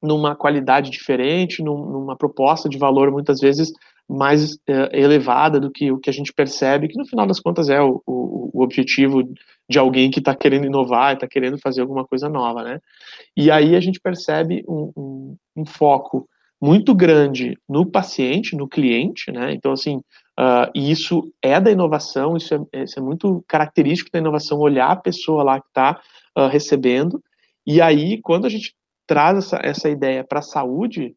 numa 0.00 0.36
qualidade 0.36 0.90
diferente, 0.90 1.62
num, 1.62 1.78
numa 1.78 2.16
proposta 2.16 2.68
de 2.68 2.78
valor 2.78 3.10
muitas 3.10 3.40
vezes 3.40 3.72
mais 4.08 4.54
uh, 4.54 4.90
elevada 4.92 5.58
do 5.58 5.70
que 5.70 5.90
o 5.90 5.98
que 5.98 6.10
a 6.10 6.12
gente 6.12 6.32
percebe, 6.32 6.88
que 6.88 6.98
no 6.98 7.06
final 7.06 7.26
das 7.26 7.40
contas 7.40 7.68
é 7.68 7.80
o, 7.80 8.02
o, 8.06 8.50
o 8.52 8.62
objetivo 8.62 9.22
de 9.68 9.78
alguém 9.78 10.10
que 10.10 10.18
está 10.18 10.34
querendo 10.34 10.66
inovar, 10.66 11.14
está 11.14 11.26
querendo 11.26 11.58
fazer 11.58 11.80
alguma 11.80 12.06
coisa 12.06 12.28
nova, 12.28 12.62
né? 12.62 12.80
E 13.36 13.50
aí 13.50 13.74
a 13.74 13.80
gente 13.80 13.98
percebe 13.98 14.62
um, 14.68 14.92
um, 14.96 15.36
um 15.56 15.66
foco 15.66 16.28
muito 16.60 16.94
grande 16.94 17.58
no 17.68 17.86
paciente, 17.86 18.56
no 18.56 18.68
cliente, 18.68 19.32
né? 19.32 19.52
Então, 19.52 19.72
assim, 19.72 20.02
Uh, 20.38 20.66
e 20.74 20.90
isso 20.90 21.32
é 21.40 21.60
da 21.60 21.70
inovação, 21.70 22.36
isso 22.36 22.54
é, 22.72 22.82
isso 22.82 22.98
é, 22.98 23.02
muito 23.02 23.44
característico 23.46 24.10
da 24.12 24.18
inovação, 24.18 24.58
olhar 24.58 24.90
a 24.90 24.96
pessoa 24.96 25.44
lá 25.44 25.60
que 25.60 25.68
está 25.68 25.92
uh, 26.36 26.40
ah, 26.40 26.48
recebendo. 26.48 27.22
E 27.64 27.80
aí, 27.80 28.20
quando 28.20 28.46
a 28.46 28.48
gente 28.48 28.74
traz 29.06 29.38
essa, 29.38 29.60
essa 29.62 29.88
ideia 29.88 30.24
para 30.24 30.40
a 30.40 30.42
saúde, 30.42 31.14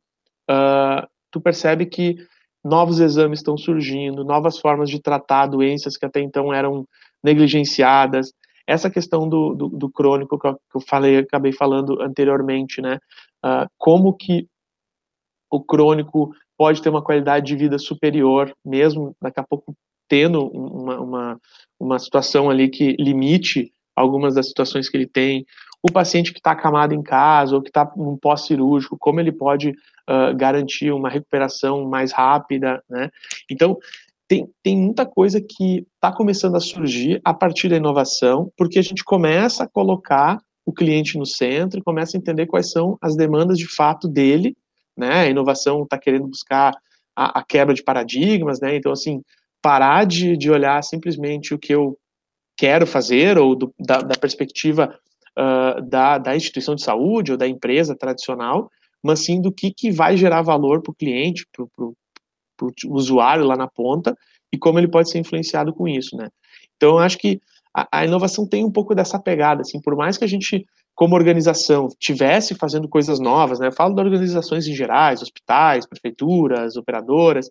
uh, 0.50 1.08
tu 1.32 1.42
percebe 1.42 1.88
que 1.88 2.16
novos 2.64 3.00
exames 3.00 3.40
estão 3.40 3.58
surgindo, 3.58 4.24
novas 4.24 4.60
formas 4.60 4.90
de 4.90 5.02
tratar 5.02 5.48
doenças 5.48 5.98
que 5.98 6.06
até 6.06 6.22
então 6.22 6.54
eram 6.54 6.88
negligenciadas. 7.24 8.32
Essa 8.68 8.90
questão 8.90 9.28
do, 9.28 9.56
do, 9.56 9.70
do 9.70 9.90
crônico 9.90 10.38
que 10.38 10.48
eu, 10.48 10.54
que 10.54 10.76
eu, 10.76 10.82
falei, 10.82 11.18
acabei 11.18 11.54
falando 11.54 12.02
anteriormente, 12.02 12.82
né? 12.82 13.00
como 13.78 14.14
que 14.14 14.46
o 15.50 15.64
crônico 15.64 16.34
pode 16.58 16.82
ter 16.82 16.90
uma 16.90 17.04
qualidade 17.04 17.46
de 17.46 17.56
vida 17.56 17.78
superior, 17.78 18.54
mesmo 18.66 19.16
daqui 19.22 19.40
a 19.40 19.44
pouco 19.44 19.74
tendo 20.10 20.48
uma, 20.48 21.00
uma, 21.00 21.42
uma 21.80 22.00
situação 22.00 22.50
ali 22.50 22.70
que 22.70 22.96
limite 22.98 23.72
algumas 23.96 24.36
das 24.36 24.48
situações 24.48 24.90
que 24.90 24.98
ele 24.98 25.08
tem. 25.08 25.46
O 25.84 25.92
paciente 25.92 26.32
que 26.32 26.40
está 26.40 26.52
acamado 26.52 26.94
em 26.94 27.04
casa 27.04 27.56
ou 27.56 27.62
que 27.62 27.70
está 27.70 27.92
num 27.96 28.18
pós-cirúrgico, 28.18 28.98
como 29.00 29.20
ele 29.20 29.32
pode 29.32 29.70
uh, 29.70 30.36
garantir 30.36 30.92
uma 30.92 31.10
recuperação 31.10 31.88
mais 31.88 32.12
rápida, 32.12 32.82
né? 32.90 33.10
Então, 33.50 33.78
tem, 34.28 34.50
tem 34.64 34.78
muita 34.78 35.06
coisa 35.06 35.40
que 35.40 35.86
está 35.96 36.12
começando 36.12 36.56
a 36.56 36.60
surgir 36.60 37.22
a 37.24 37.34
partir 37.34 37.70
da 37.70 37.78
inovação, 37.78 38.52
porque 38.58 38.80
a 38.80 38.82
gente 38.82 39.04
começa 39.04 39.64
a 39.64 39.70
colocar 39.70 40.40
o 40.68 40.74
cliente 40.74 41.18
no 41.18 41.26
centro 41.26 41.82
começa 41.82 42.18
a 42.18 42.20
entender 42.20 42.46
quais 42.46 42.70
são 42.70 42.98
as 43.02 43.16
demandas 43.16 43.58
de 43.58 43.74
fato 43.74 44.06
dele, 44.06 44.54
né? 44.98 45.22
A 45.22 45.30
inovação 45.30 45.84
está 45.84 45.98
querendo 45.98 46.28
buscar 46.28 46.74
a, 47.16 47.40
a, 47.40 47.44
quebra 47.44 47.74
de 47.74 47.84
paradigmas, 47.84 48.60
né? 48.60 48.76
Então, 48.76 48.92
assim, 48.92 49.22
parar 49.62 50.06
de, 50.06 50.36
de 50.38 50.50
olhar 50.50 50.84
simplesmente 50.84 51.54
o 51.54 51.60
que 51.60 51.74
eu 51.74 51.98
quero 52.58 52.88
fazer 52.88 53.38
ou 53.38 53.56
do, 53.56 53.74
da, 53.80 54.02
da, 54.02 54.16
perspectiva 54.16 54.98
uh, 55.38 55.82
da, 55.82 56.18
da 56.18 56.36
instituição 56.36 56.76
de 56.76 56.84
saúde 56.84 57.32
ou 57.32 57.38
da 57.38 57.48
empresa 57.48 57.96
tradicional, 57.96 58.70
mas 59.04 59.20
sim 59.20 59.40
do 59.42 59.52
que, 59.52 59.72
que 59.72 59.92
vai 59.92 60.18
gerar 60.18 60.42
valor 60.42 60.82
para 60.82 60.92
o 60.92 60.96
cliente, 60.96 61.46
para 61.52 61.66
o 61.86 61.96
usuário 62.90 63.46
lá 63.46 63.56
na 63.56 63.68
ponta 63.68 64.18
e 64.52 64.58
como 64.58 64.80
ele 64.80 64.88
pode 64.88 65.10
ser 65.10 65.20
influenciado 65.20 65.74
com 65.74 65.88
isso, 65.88 66.16
né? 66.16 66.30
Então, 66.76 66.92
eu 66.92 67.00
acho 67.00 67.18
que 67.18 67.40
a, 67.74 67.88
a, 67.92 68.06
inovação 68.06 68.48
tem 68.48 68.66
um 68.66 68.72
pouco 68.72 68.96
dessa 68.96 69.20
pegada, 69.20 69.62
assim, 69.62 69.80
por 69.82 69.96
mais 69.96 70.18
que 70.18 70.24
a 70.24 70.28
gente, 70.28 70.66
como 70.98 71.16
organização, 71.16 71.90
tivesse 72.00 72.56
fazendo 72.56 72.90
coisas 72.90 73.20
novas, 73.20 73.60
né? 73.60 73.68
Eu 73.68 73.72
falo 73.72 73.94
de 73.94 74.02
organizações 74.02 74.68
em 74.68 74.74
gerais, 74.74 75.22
hospitais, 75.22 75.86
prefeituras, 75.86 76.76
operadoras, 76.76 77.46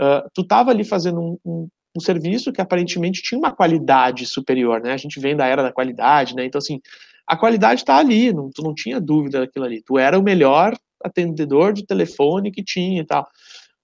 uh, 0.00 0.30
tu 0.32 0.42
estava 0.42 0.70
ali 0.70 0.84
fazendo 0.84 1.20
um, 1.20 1.38
um, 1.44 1.68
um, 1.96 2.00
serviço 2.00 2.52
que 2.52 2.60
aparentemente 2.60 3.20
tinha 3.20 3.36
uma 3.40 3.50
qualidade 3.50 4.24
superior, 4.24 4.80
né? 4.80 4.92
A 4.92 4.96
gente 4.96 5.18
vem 5.18 5.34
da 5.34 5.44
era 5.44 5.64
da 5.64 5.72
qualidade, 5.72 6.36
né? 6.36 6.44
Então, 6.44 6.60
assim, 6.60 6.80
a 7.26 7.36
qualidade 7.36 7.80
está 7.80 7.96
ali, 7.96 8.32
não, 8.32 8.48
tu 8.54 8.62
não 8.62 8.72
tinha 8.72 9.00
dúvida 9.00 9.40
daquilo 9.40 9.64
ali. 9.64 9.82
Tu 9.82 9.98
era 9.98 10.16
o 10.16 10.22
melhor 10.22 10.72
atendedor 11.02 11.72
de 11.72 11.84
telefone 11.84 12.52
que 12.52 12.62
tinha 12.62 13.02
e 13.02 13.04
tal. 13.04 13.26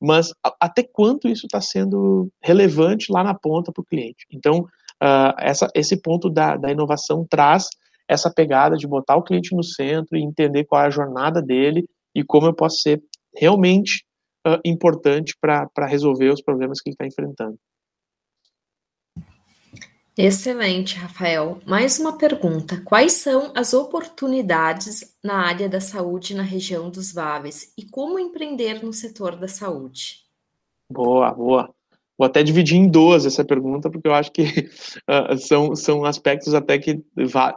Mas 0.00 0.32
a, 0.44 0.54
até 0.60 0.84
quanto 0.84 1.26
isso 1.26 1.46
está 1.46 1.60
sendo 1.60 2.30
relevante 2.40 3.10
lá 3.10 3.24
na 3.24 3.34
ponta 3.34 3.72
para 3.72 3.82
o 3.82 3.84
cliente? 3.84 4.26
Então, 4.32 4.60
uh, 5.02 5.34
essa, 5.40 5.68
esse 5.74 6.00
ponto 6.00 6.30
da, 6.30 6.56
da 6.56 6.70
inovação 6.70 7.26
traz 7.28 7.68
essa 8.08 8.32
pegada 8.32 8.76
de 8.76 8.86
botar 8.86 9.16
o 9.16 9.22
cliente 9.22 9.54
no 9.54 9.62
centro 9.62 10.16
e 10.16 10.22
entender 10.22 10.64
qual 10.64 10.82
é 10.82 10.86
a 10.86 10.90
jornada 10.90 11.42
dele 11.42 11.86
e 12.14 12.24
como 12.24 12.46
eu 12.46 12.54
posso 12.54 12.78
ser 12.82 13.02
realmente 13.36 14.04
uh, 14.46 14.58
importante 14.64 15.34
para 15.40 15.86
resolver 15.86 16.30
os 16.30 16.42
problemas 16.42 16.80
que 16.80 16.88
ele 16.90 16.94
está 16.94 17.06
enfrentando. 17.06 17.58
Excelente, 20.20 20.96
Rafael. 20.96 21.60
Mais 21.64 22.00
uma 22.00 22.18
pergunta: 22.18 22.82
quais 22.84 23.12
são 23.12 23.52
as 23.54 23.72
oportunidades 23.72 25.16
na 25.22 25.46
área 25.46 25.68
da 25.68 25.80
saúde 25.80 26.34
na 26.34 26.42
região 26.42 26.90
dos 26.90 27.12
Vales 27.12 27.72
e 27.78 27.84
como 27.84 28.18
empreender 28.18 28.82
no 28.82 28.92
setor 28.92 29.36
da 29.36 29.46
saúde? 29.46 30.24
Boa, 30.90 31.32
boa. 31.32 31.72
Vou 32.18 32.26
até 32.26 32.42
dividir 32.42 32.76
em 32.76 32.88
duas 32.88 33.24
essa 33.24 33.44
pergunta, 33.44 33.88
porque 33.88 34.08
eu 34.08 34.14
acho 34.14 34.32
que 34.32 34.42
uh, 34.42 35.38
são, 35.38 35.76
são 35.76 36.04
aspectos 36.04 36.52
até 36.52 36.76
que 36.76 37.00
va 37.16 37.54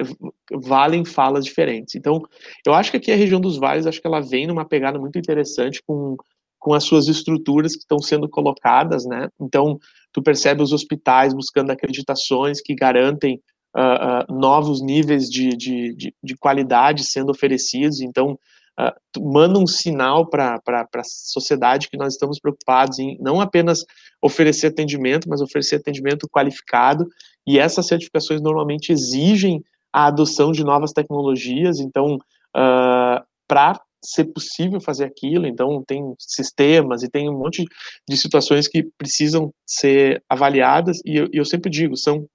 valem 0.51 1.03
falas 1.03 1.44
diferentes. 1.44 1.96
Então, 1.96 2.22
eu 2.65 2.74
acho 2.74 2.91
que 2.91 2.98
aqui 2.98 3.12
a 3.12 3.15
região 3.15 3.41
dos 3.41 3.58
vales, 3.58 3.88
acho 3.88 4.00
que 4.00 4.08
ela 4.08 4.22
vem 4.22 4.46
numa 4.46 4.63
pegada 4.63 5.00
muito 5.00 5.18
interessante 5.18 5.82
com, 5.86 6.15
com 6.60 6.74
as 6.74 6.84
suas 6.84 7.08
estruturas 7.08 7.74
que 7.74 7.80
estão 7.82 7.98
sendo 7.98 8.30
colocadas, 8.30 9.03
né? 9.06 9.30
Então, 9.39 9.80
tu 10.13 10.22
percebe 10.22 10.62
os 10.62 10.72
hospitais 10.72 11.34
buscando 11.34 11.72
acreditações 11.72 12.62
que 12.62 12.75
garantem 12.75 13.41
uh, 13.75 14.32
uh, 14.32 14.39
novos 14.39 14.82
níveis 14.82 15.27
de, 15.27 15.50
de, 15.50 15.96
de, 15.96 16.13
de, 16.22 16.36
qualidade 16.36 17.03
sendo 17.03 17.32
oferecidos, 17.32 18.00
então 18.00 18.38
uh, 18.81 19.31
manda 19.31 19.59
um 19.59 19.67
sinal 19.67 20.27
para 20.29 20.59
a 20.65 21.03
sociedade 21.03 21.89
que 21.89 21.97
nós 21.97 22.13
estamos 22.13 22.39
preocupados 22.39 22.97
em 23.00 23.17
não 23.19 23.39
apenas 23.39 23.83
oferecer 24.21 24.67
atendimento, 24.67 25.29
mas 25.29 25.41
oferecer 25.41 25.75
atendimento 25.75 26.27
qualificado, 26.29 27.07
e 27.45 27.59
essas 27.59 27.88
certificações 27.88 28.41
normalmente 28.41 28.91
exigem 28.91 29.63
a 29.93 30.07
adoção 30.07 30.51
de 30.51 30.63
novas 30.63 30.91
tecnologias, 30.91 31.79
então, 31.79 32.15
uh, 32.15 33.23
para 33.47 33.79
ser 34.03 34.25
possível 34.25 34.79
fazer 34.81 35.05
aquilo, 35.05 35.45
então 35.45 35.83
tem 35.85 36.01
sistemas 36.17 37.03
e 37.03 37.09
tem 37.09 37.29
um 37.29 37.38
monte 37.38 37.63
de 38.09 38.17
situações 38.17 38.67
que 38.67 38.83
precisam 38.97 39.53
ser 39.65 40.23
avaliadas, 40.27 41.00
e 41.05 41.17
eu, 41.17 41.27
eu 41.31 41.45
sempre 41.45 41.69
digo, 41.69 41.95
são, 41.95 42.25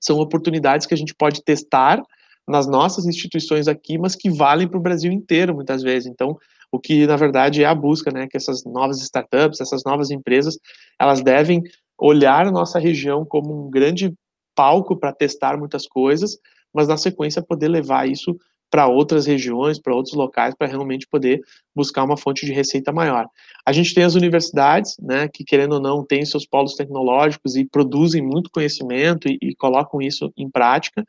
são 0.00 0.18
oportunidades 0.18 0.86
que 0.86 0.92
a 0.92 0.96
gente 0.96 1.14
pode 1.14 1.42
testar 1.42 2.02
nas 2.48 2.66
nossas 2.66 3.06
instituições 3.06 3.68
aqui, 3.68 3.98
mas 3.98 4.16
que 4.16 4.30
valem 4.30 4.68
para 4.68 4.78
o 4.78 4.82
Brasil 4.82 5.12
inteiro, 5.12 5.54
muitas 5.54 5.82
vezes. 5.82 6.10
Então, 6.10 6.36
o 6.70 6.78
que, 6.78 7.06
na 7.06 7.16
verdade, 7.16 7.62
é 7.62 7.66
a 7.66 7.74
busca, 7.74 8.10
né, 8.10 8.26
que 8.28 8.36
essas 8.36 8.64
novas 8.64 9.00
startups, 9.00 9.60
essas 9.60 9.82
novas 9.84 10.10
empresas, 10.10 10.58
elas 11.00 11.22
devem 11.22 11.62
olhar 11.98 12.46
a 12.46 12.50
nossa 12.50 12.78
região 12.78 13.24
como 13.24 13.66
um 13.66 13.70
grande 13.70 14.12
palco 14.54 14.96
para 14.98 15.12
testar 15.12 15.56
muitas 15.56 15.86
coisas, 15.86 16.36
mas, 16.74 16.88
na 16.88 16.96
sequência, 16.96 17.42
poder 17.42 17.68
levar 17.68 18.08
isso 18.08 18.36
para 18.72 18.86
outras 18.86 19.26
regiões, 19.26 19.78
para 19.78 19.94
outros 19.94 20.14
locais, 20.14 20.54
para 20.54 20.66
realmente 20.66 21.06
poder 21.06 21.42
buscar 21.76 22.02
uma 22.04 22.16
fonte 22.16 22.46
de 22.46 22.54
receita 22.54 22.90
maior. 22.90 23.28
A 23.66 23.70
gente 23.70 23.92
tem 23.92 24.02
as 24.02 24.14
universidades, 24.14 24.96
né, 24.98 25.28
que 25.28 25.44
querendo 25.44 25.74
ou 25.74 25.80
não 25.80 26.02
têm 26.02 26.24
seus 26.24 26.46
polos 26.46 26.74
tecnológicos 26.74 27.54
e 27.54 27.66
produzem 27.66 28.22
muito 28.22 28.50
conhecimento 28.50 29.28
e, 29.28 29.36
e 29.42 29.54
colocam 29.54 30.00
isso 30.00 30.32
em 30.38 30.50
prática. 30.50 31.04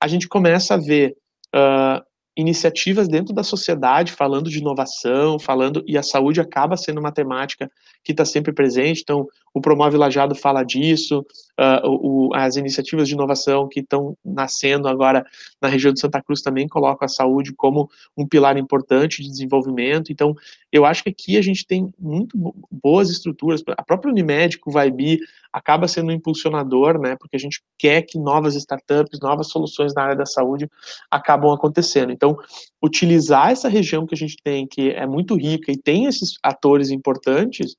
A 0.00 0.06
gente 0.06 0.28
começa 0.28 0.74
a 0.74 0.76
ver 0.76 1.16
uh, 1.52 2.00
iniciativas 2.36 3.08
dentro 3.08 3.34
da 3.34 3.42
sociedade 3.42 4.12
falando 4.12 4.48
de 4.48 4.58
inovação, 4.58 5.40
falando 5.40 5.82
e 5.88 5.98
a 5.98 6.04
saúde 6.04 6.40
acaba 6.40 6.76
sendo 6.76 7.00
uma 7.00 7.10
temática 7.10 7.68
que 8.04 8.12
está 8.12 8.24
sempre 8.24 8.52
presente. 8.52 9.00
Então, 9.02 9.26
o 9.54 9.60
Promove 9.60 9.96
Lajado 9.96 10.34
fala 10.34 10.62
disso, 10.62 11.24
uh, 11.58 11.88
o, 11.88 12.34
as 12.34 12.56
iniciativas 12.56 13.08
de 13.08 13.14
inovação 13.14 13.68
que 13.68 13.80
estão 13.80 14.16
nascendo 14.24 14.88
agora 14.88 15.24
na 15.60 15.68
região 15.68 15.92
de 15.92 16.00
Santa 16.00 16.22
Cruz 16.22 16.42
também 16.42 16.68
colocam 16.68 17.06
a 17.06 17.08
saúde 17.08 17.52
como 17.52 17.90
um 18.16 18.26
pilar 18.26 18.56
importante 18.56 19.22
de 19.22 19.28
desenvolvimento. 19.28 20.12
Então, 20.12 20.34
eu 20.70 20.84
acho 20.84 21.02
que 21.02 21.10
aqui 21.10 21.36
a 21.36 21.42
gente 21.42 21.66
tem 21.66 21.92
muito 21.98 22.36
boas 22.70 23.10
estruturas. 23.10 23.62
A 23.76 23.82
própria 23.82 24.10
Unimed, 24.10 24.58
o 24.66 24.70
Vaibi, 24.70 25.18
acaba 25.52 25.88
sendo 25.88 26.10
um 26.10 26.14
impulsionador, 26.14 27.00
né? 27.00 27.16
Porque 27.18 27.36
a 27.36 27.40
gente 27.40 27.62
quer 27.78 28.02
que 28.02 28.18
novas 28.18 28.54
startups, 28.54 29.18
novas 29.20 29.48
soluções 29.48 29.94
na 29.94 30.02
área 30.02 30.16
da 30.16 30.26
saúde 30.26 30.68
acabam 31.10 31.50
acontecendo. 31.52 32.12
Então, 32.12 32.36
utilizar 32.82 33.50
essa 33.50 33.68
região 33.68 34.06
que 34.06 34.14
a 34.14 34.18
gente 34.18 34.36
tem, 34.42 34.66
que 34.66 34.90
é 34.90 35.06
muito 35.06 35.34
rica 35.34 35.72
e 35.72 35.76
tem 35.76 36.04
esses 36.04 36.34
atores 36.42 36.90
importantes, 36.90 37.76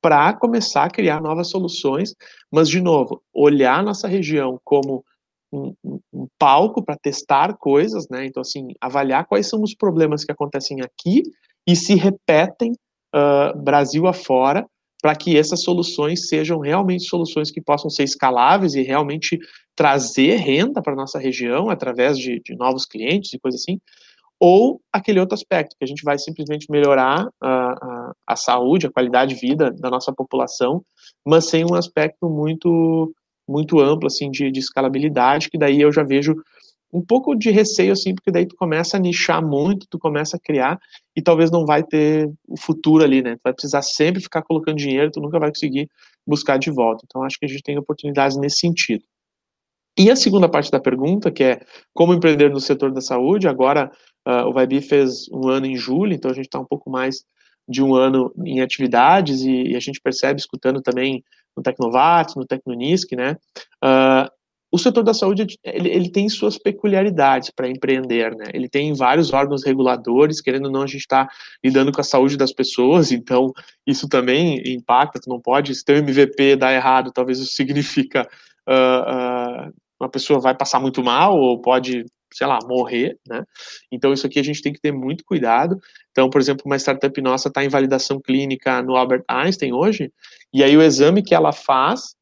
para 0.00 0.32
começar 0.32 0.84
a 0.84 0.90
criar 0.90 1.20
novas 1.20 1.50
soluções, 1.50 2.14
mas, 2.50 2.68
de 2.68 2.80
novo, 2.80 3.22
olhar 3.32 3.82
nossa 3.82 4.08
região 4.08 4.58
como 4.64 5.04
um, 5.52 5.74
um, 5.84 6.00
um 6.12 6.26
palco 6.38 6.82
para 6.82 6.96
testar 6.96 7.56
coisas, 7.56 8.08
né? 8.08 8.24
Então, 8.24 8.40
assim, 8.40 8.68
avaliar 8.80 9.26
quais 9.26 9.48
são 9.48 9.62
os 9.62 9.74
problemas 9.74 10.24
que 10.24 10.32
acontecem 10.32 10.78
aqui 10.80 11.22
e 11.66 11.76
se 11.76 11.94
repetem 11.94 12.72
uh, 13.14 13.58
Brasil 13.58 14.06
afora, 14.06 14.66
para 15.02 15.14
que 15.14 15.36
essas 15.36 15.62
soluções 15.62 16.28
sejam 16.28 16.58
realmente 16.58 17.08
soluções 17.08 17.50
que 17.50 17.60
possam 17.60 17.88
ser 17.88 18.04
escaláveis 18.04 18.74
e 18.74 18.82
realmente 18.82 19.38
trazer 19.74 20.36
renda 20.36 20.82
para 20.82 20.94
nossa 20.94 21.18
região 21.18 21.70
através 21.70 22.18
de, 22.18 22.40
de 22.44 22.54
novos 22.54 22.84
clientes 22.84 23.32
e 23.32 23.38
coisas 23.38 23.62
assim, 23.62 23.80
ou 24.40 24.80
aquele 24.90 25.20
outro 25.20 25.34
aspecto, 25.34 25.76
que 25.78 25.84
a 25.84 25.86
gente 25.86 26.02
vai 26.02 26.18
simplesmente 26.18 26.70
melhorar 26.70 27.28
a, 27.38 27.50
a, 27.50 28.12
a, 28.28 28.36
saúde, 28.36 28.86
a 28.86 28.90
qualidade 28.90 29.34
de 29.34 29.40
vida 29.40 29.70
da 29.70 29.90
nossa 29.90 30.12
população, 30.12 30.82
mas 31.26 31.44
sem 31.44 31.64
um 31.64 31.74
aspecto 31.74 32.28
muito 32.28 33.12
muito 33.46 33.80
amplo, 33.80 34.06
assim, 34.06 34.30
de, 34.30 34.48
de 34.48 34.60
escalabilidade, 34.60 35.50
que 35.50 35.58
daí 35.58 35.80
eu 35.80 35.92
já 35.92 36.04
vejo 36.04 36.36
um 36.92 37.04
pouco 37.04 37.34
de 37.34 37.50
receio, 37.50 37.92
assim, 37.92 38.14
porque 38.14 38.30
daí 38.30 38.46
tu 38.46 38.54
começa 38.54 38.96
a 38.96 39.00
nichar 39.00 39.44
muito, 39.44 39.88
tu 39.90 39.98
começa 39.98 40.36
a 40.36 40.40
criar, 40.40 40.78
e 41.16 41.20
talvez 41.20 41.50
não 41.50 41.66
vai 41.66 41.82
ter 41.82 42.30
o 42.48 42.56
futuro 42.56 43.02
ali, 43.02 43.20
né, 43.20 43.34
tu 43.34 43.40
vai 43.42 43.52
precisar 43.52 43.82
sempre 43.82 44.22
ficar 44.22 44.42
colocando 44.42 44.76
dinheiro, 44.76 45.10
tu 45.10 45.20
nunca 45.20 45.40
vai 45.40 45.50
conseguir 45.50 45.88
buscar 46.24 46.58
de 46.58 46.70
volta, 46.70 47.04
então 47.04 47.24
acho 47.24 47.38
que 47.40 47.44
a 47.44 47.48
gente 47.48 47.62
tem 47.62 47.76
oportunidades 47.76 48.36
nesse 48.36 48.58
sentido. 48.58 49.02
E 49.98 50.10
a 50.10 50.16
segunda 50.16 50.48
parte 50.48 50.70
da 50.70 50.80
pergunta, 50.80 51.30
que 51.30 51.42
é 51.42 51.60
como 51.92 52.14
empreender 52.14 52.50
no 52.50 52.60
setor 52.60 52.92
da 52.92 53.00
saúde, 53.00 53.48
agora 53.48 53.90
Uh, 54.26 54.46
o 54.46 54.52
Vibe 54.52 54.82
fez 54.82 55.28
um 55.32 55.48
ano 55.48 55.66
em 55.66 55.76
julho, 55.76 56.12
então 56.12 56.30
a 56.30 56.34
gente 56.34 56.46
está 56.46 56.60
um 56.60 56.64
pouco 56.64 56.90
mais 56.90 57.24
de 57.68 57.82
um 57.82 57.94
ano 57.94 58.32
em 58.44 58.60
atividades 58.60 59.42
e, 59.42 59.68
e, 59.68 59.76
a 59.76 59.80
gente 59.80 60.00
percebe, 60.00 60.40
escutando 60.40 60.82
também 60.82 61.24
no 61.56 61.62
Tecnovatos, 61.62 62.36
no 62.36 62.46
Tecnonisc, 62.46 63.12
né, 63.12 63.36
uh, 63.84 64.30
o 64.72 64.78
setor 64.78 65.02
da 65.02 65.12
saúde 65.12 65.58
ele, 65.64 65.88
ele 65.88 66.10
tem 66.10 66.28
suas 66.28 66.56
peculiaridades 66.56 67.50
para 67.50 67.68
empreender, 67.68 68.34
né? 68.36 68.44
Ele 68.54 68.68
tem 68.68 68.94
vários 68.94 69.32
órgãos 69.32 69.64
reguladores, 69.64 70.40
querendo 70.40 70.66
ou 70.66 70.70
não, 70.70 70.82
a 70.82 70.86
gente 70.86 71.00
está 71.00 71.28
lidando 71.64 71.90
com 71.90 72.00
a 72.00 72.04
saúde 72.04 72.36
das 72.36 72.52
pessoas, 72.52 73.10
então 73.12 73.52
isso 73.84 74.08
também 74.08 74.62
impacta. 74.64 75.18
Tu 75.20 75.28
não 75.28 75.40
pode, 75.40 75.74
se 75.74 75.84
teu 75.84 75.96
MVP 75.96 76.56
dá 76.56 76.72
errado, 76.72 77.10
talvez 77.12 77.40
isso 77.40 77.52
significa 77.52 78.28
uh, 78.68 79.68
uh, 79.68 79.72
uma 80.00 80.08
pessoa 80.08 80.38
vai 80.38 80.56
passar 80.56 80.78
muito 80.78 81.02
mal 81.02 81.36
ou 81.36 81.60
pode, 81.60 82.06
sei 82.32 82.46
lá, 82.46 82.58
morrer, 82.66 83.18
né? 83.28 83.44
Então 83.90 84.12
isso 84.12 84.26
aqui 84.26 84.38
a 84.38 84.42
gente 84.42 84.62
tem 84.62 84.72
que 84.72 84.80
ter 84.80 84.92
muito 84.92 85.24
cuidado. 85.24 85.78
Então, 86.10 86.28
por 86.30 86.40
exemplo, 86.40 86.62
uma 86.66 86.76
startup 86.76 87.20
nossa 87.20 87.48
está 87.48 87.64
em 87.64 87.68
validação 87.68 88.20
clínica 88.20 88.82
no 88.82 88.96
Albert 88.96 89.24
Einstein 89.28 89.72
hoje, 89.72 90.12
e 90.52 90.62
aí 90.62 90.76
o 90.76 90.82
exame 90.82 91.22
que 91.22 91.34
ela 91.34 91.52
faz 91.52 92.14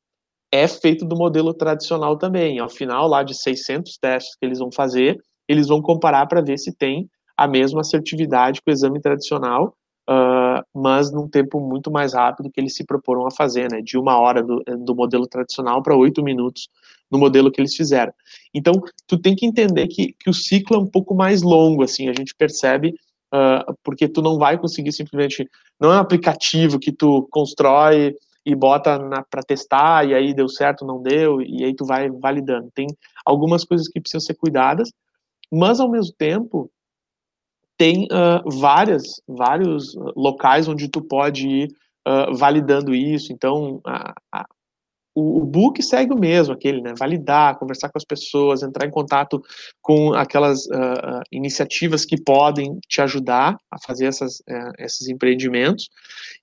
é 0.53 0.67
feito 0.67 1.05
do 1.05 1.17
modelo 1.17 1.53
tradicional 1.55 2.17
também. 2.17 2.59
Ao 2.59 2.69
final 2.69 3.07
lá 3.07 3.23
de 3.23 3.35
600 3.35 3.99
testes 3.99 4.37
que 4.37 4.47
eles 4.47 4.59
vão 4.59 4.71
fazer, 4.73 5.19
eles 5.47 5.69
vão 5.69 5.81
comparar 5.81 6.27
para 6.27 6.43
ver 6.43 6.59
se 6.59 6.75
tem 6.75 7.09
a 7.37 7.47
mesma 7.47 7.81
assertividade 7.81 8.61
que 8.61 8.71
o 8.71 8.73
exame 8.73 9.01
tradicional, 9.01 9.77
uh, 10.09 10.65
mas 10.75 11.13
num 11.13 11.29
tempo 11.29 11.61
muito 11.61 11.91
mais 11.91 12.15
rápido 12.15 12.51
que 12.51 12.61
eles 12.61 12.75
se 12.75 12.85
proporam 12.85 13.27
a 13.27 13.31
fazer, 13.31 13.71
né? 13.71 13.81
De 13.83 13.99
uma 13.99 14.19
hora 14.19 14.43
do, 14.43 14.63
do 14.85 14.95
modelo 14.95 15.27
tradicional 15.27 15.83
para 15.83 15.97
oito 15.97 16.23
minutos 16.23 16.69
no 17.11 17.19
modelo 17.19 17.51
que 17.51 17.61
eles 17.61 17.75
fizeram. 17.75 18.13
Então, 18.55 18.75
tu 19.07 19.19
tem 19.19 19.35
que 19.35 19.47
entender 19.47 19.87
que, 19.89 20.15
que 20.19 20.29
o 20.29 20.35
ciclo 20.35 20.77
é 20.77 20.81
um 20.81 20.87
pouco 20.87 21.15
mais 21.15 21.43
longo, 21.43 21.83
assim, 21.83 22.09
a 22.09 22.15
gente 22.15 22.35
percebe 22.35 22.95
Uh, 23.29 23.77
porque 23.85 24.09
tu 24.09 24.23
não 24.23 24.39
vai 24.39 24.57
conseguir 24.57 24.91
simplesmente 24.91 25.47
não 25.79 25.93
é 25.93 25.97
um 25.97 26.01
aplicativo 26.01 26.79
que 26.79 26.91
tu 26.91 27.29
constrói 27.31 28.15
e 28.43 28.55
bota 28.55 28.99
para 29.29 29.43
testar, 29.43 30.09
e 30.09 30.15
aí 30.15 30.33
deu 30.33 30.49
certo, 30.49 30.87
não 30.87 31.03
deu, 31.03 31.43
e 31.43 31.63
aí 31.63 31.75
tu 31.75 31.85
vai 31.85 32.09
validando. 32.09 32.71
Tem 32.75 32.87
algumas 33.27 33.65
coisas 33.65 33.87
que 33.87 34.01
precisam 34.01 34.23
ser 34.23 34.35
cuidadas, 34.35 34.91
mas 35.53 35.79
ao 35.79 35.91
mesmo 35.91 36.15
tempo 36.17 36.71
tem 37.79 38.09
uh, 38.11 38.59
várias, 38.61 39.23
vários 39.27 39.95
locais 40.17 40.67
onde 40.67 40.89
tu 40.89 41.01
pode 41.01 41.49
ir 41.49 41.69
uh, 42.07 42.37
validando 42.37 42.93
isso. 42.93 43.33
Então, 43.33 43.81
a, 43.87 44.13
a, 44.35 44.45
o, 45.19 45.43
o 45.43 45.45
book 45.45 45.83
segue 45.83 46.13
o 46.13 46.19
mesmo, 46.19 46.55
aquele, 46.55 46.81
né? 46.81 46.95
Validar, 46.97 47.59
conversar 47.59 47.89
com 47.89 47.99
as 47.99 48.05
pessoas, 48.05 48.63
entrar 48.63 48.87
em 48.87 48.91
contato 48.91 49.43
com 49.83 50.15
aquelas 50.15 50.67
uh, 50.67 51.21
iniciativas 51.33 52.05
que 52.05 52.23
podem 52.23 52.79
te 52.87 53.01
ajudar 53.01 53.57
a 53.69 53.79
fazer 53.85 54.07
essas, 54.07 54.39
uh, 54.41 54.73
esses 54.79 55.09
empreendimentos 55.09 55.89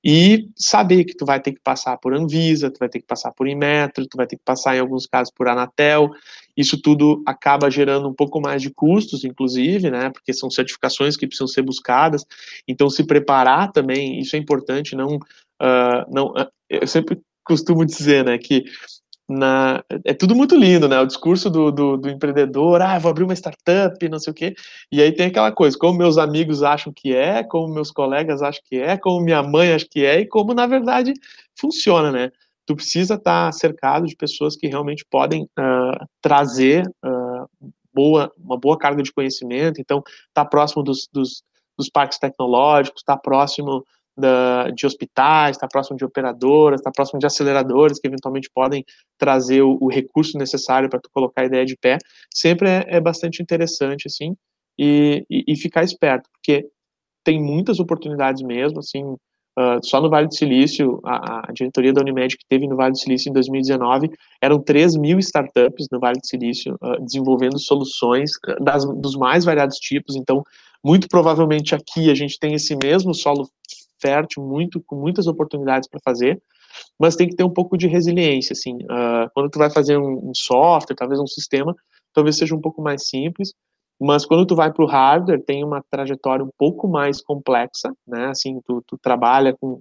e 0.03 0.49
saber 0.57 1.05
que 1.05 1.15
tu 1.15 1.25
vai 1.25 1.39
ter 1.39 1.53
que 1.53 1.61
passar 1.63 1.97
por 1.97 2.13
Anvisa, 2.13 2.69
tu 2.69 2.79
vai 2.79 2.89
ter 2.89 2.99
que 2.99 3.07
passar 3.07 3.31
por 3.31 3.47
Inmetro, 3.47 4.05
tu 4.07 4.17
vai 4.17 4.27
ter 4.27 4.35
que 4.35 4.43
passar, 4.43 4.75
em 4.75 4.79
alguns 4.79 5.07
casos, 5.07 5.33
por 5.33 5.47
Anatel. 5.47 6.09
Isso 6.57 6.81
tudo 6.81 7.23
acaba 7.25 7.71
gerando 7.71 8.09
um 8.09 8.13
pouco 8.13 8.41
mais 8.41 8.61
de 8.61 8.69
custos, 8.69 9.23
inclusive, 9.23 9.89
né? 9.89 10.09
Porque 10.09 10.33
são 10.33 10.49
certificações 10.49 11.15
que 11.15 11.27
precisam 11.27 11.47
ser 11.47 11.61
buscadas. 11.61 12.25
Então, 12.67 12.89
se 12.89 13.05
preparar 13.05 13.71
também, 13.71 14.19
isso 14.19 14.35
é 14.35 14.39
importante, 14.39 14.95
não. 14.95 15.15
Uh, 15.61 16.03
não 16.11 16.33
eu 16.69 16.87
sempre 16.87 17.21
costumo 17.45 17.85
dizer, 17.85 18.25
né, 18.25 18.37
que 18.37 18.65
na, 19.27 19.83
é 20.03 20.13
tudo 20.13 20.35
muito 20.35 20.55
lindo, 20.55 20.87
né? 20.87 20.99
O 20.99 21.05
discurso 21.05 21.49
do, 21.49 21.71
do, 21.71 21.97
do, 21.97 22.09
empreendedor, 22.09 22.81
ah, 22.81 22.99
vou 22.99 23.09
abrir 23.09 23.23
uma 23.23 23.33
startup, 23.33 24.07
não 24.07 24.19
sei 24.19 24.31
o 24.31 24.33
quê. 24.33 24.55
E 24.91 25.01
aí 25.01 25.11
tem 25.11 25.27
aquela 25.27 25.51
coisa, 25.51 25.77
como 25.77 25.97
meus 25.97 26.17
amigos 26.17 26.61
acham 26.61 26.93
que 26.93 27.15
é, 27.15 27.43
como 27.43 27.73
meus 27.73 27.91
colegas 27.91 28.41
acham 28.41 28.61
que 28.65 28.79
é, 28.79 28.97
como 28.97 29.23
minha 29.23 29.41
mãe 29.41 29.73
acha 29.73 29.87
que 29.89 30.05
é, 30.05 30.19
e 30.19 30.27
como 30.27 30.53
na 30.53 30.67
verdade 30.67 31.13
funciona, 31.59 32.11
né? 32.11 32.31
Tu 32.67 32.75
precisa 32.75 33.15
estar 33.15 33.51
cercado 33.51 34.05
de 34.05 34.15
pessoas 34.15 34.55
que 34.55 34.67
realmente 34.67 35.05
podem 35.09 35.43
uh, 35.43 36.07
trazer 36.21 36.87
uh, 37.03 37.71
boa, 37.93 38.31
uma 38.37 38.57
boa 38.57 38.77
carga 38.77 39.01
de 39.01 39.11
conhecimento. 39.11 39.79
Então, 39.79 40.03
tá 40.33 40.43
próximo 40.43 40.83
dos, 40.83 41.07
dos, 41.11 41.43
dos 41.77 41.89
parques 41.89 42.19
tecnológicos, 42.19 43.03
tá 43.03 43.15
próximo 43.15 43.85
da, 44.17 44.69
de 44.71 44.85
hospitais, 44.85 45.55
está 45.55 45.67
próximo 45.67 45.97
de 45.97 46.05
operadoras, 46.05 46.79
está 46.79 46.91
próximo 46.91 47.19
de 47.19 47.25
aceleradores 47.25 47.99
que 47.99 48.07
eventualmente 48.07 48.49
podem 48.53 48.83
trazer 49.17 49.61
o, 49.61 49.77
o 49.81 49.89
recurso 49.89 50.37
necessário 50.37 50.89
para 50.89 50.99
tu 50.99 51.09
colocar 51.11 51.41
a 51.41 51.45
ideia 51.45 51.65
de 51.65 51.75
pé, 51.75 51.97
sempre 52.33 52.69
é, 52.69 52.85
é 52.87 53.01
bastante 53.01 53.41
interessante, 53.41 54.07
assim, 54.07 54.35
e, 54.77 55.25
e, 55.29 55.43
e, 55.47 55.57
ficar 55.57 55.83
esperto, 55.83 56.29
porque 56.31 56.67
tem 57.23 57.41
muitas 57.41 57.79
oportunidades 57.79 58.41
mesmo, 58.43 58.79
assim, 58.79 59.03
uh, 59.03 59.79
só 59.83 60.01
no 60.01 60.09
Vale 60.09 60.27
do 60.27 60.35
Silício, 60.35 60.99
a, 61.03 61.49
a, 61.49 61.51
diretoria 61.53 61.93
da 61.93 62.01
Unimed 62.01 62.37
que 62.37 62.45
teve 62.47 62.67
no 62.67 62.75
Vale 62.75 62.91
do 62.91 62.99
Silício 62.99 63.29
em 63.29 63.33
2019, 63.33 64.09
eram 64.41 64.61
3 64.61 64.95
mil 64.97 65.17
startups 65.19 65.87
no 65.91 65.99
Vale 65.99 66.19
do 66.19 66.27
Silício 66.27 66.75
uh, 66.81 67.03
desenvolvendo 67.03 67.57
soluções 67.57 68.31
das, 68.61 68.85
dos 68.85 69.15
mais 69.15 69.45
variados 69.45 69.77
tipos, 69.77 70.15
então, 70.15 70.43
muito 70.83 71.07
provavelmente 71.07 71.73
aqui 71.73 72.11
a 72.11 72.15
gente 72.15 72.37
tem 72.37 72.53
esse 72.53 72.75
mesmo 72.75 73.13
solo 73.13 73.49
fértil, 74.05 74.43
muito, 74.43 74.81
com 74.85 74.95
muitas 74.95 75.27
oportunidades 75.27 75.89
para 75.89 75.99
fazer, 76.03 76.41
mas 76.99 77.15
tem 77.15 77.27
que 77.27 77.35
ter 77.35 77.43
um 77.43 77.53
pouco 77.53 77.77
de 77.77 77.87
resiliência, 77.87 78.53
assim, 78.53 78.75
uh, 78.83 79.29
quando 79.33 79.49
tu 79.49 79.57
vai 79.57 79.69
fazer 79.69 79.97
um, 79.97 80.29
um, 80.29 80.35
software, 80.35 80.95
talvez 80.95 81.19
um 81.19 81.27
sistema, 81.27 81.75
talvez 82.13 82.37
seja 82.37 82.55
um 82.55 82.61
pouco 82.61 82.81
mais 82.81 83.07
simples, 83.07 83.53
mas 83.99 84.25
quando 84.25 84.45
tu 84.45 84.55
vai 84.55 84.71
para 84.71 84.83
o 84.83 84.87
hardware, 84.87 85.43
tem 85.43 85.63
uma 85.63 85.81
trajetória 85.89 86.43
um 86.43 86.49
pouco 86.57 86.87
mais 86.87 87.21
complexa, 87.21 87.93
né, 88.07 88.27
assim, 88.27 88.59
tu, 88.65 88.83
tu 88.85 88.97
trabalha 89.01 89.55
com 89.59 89.79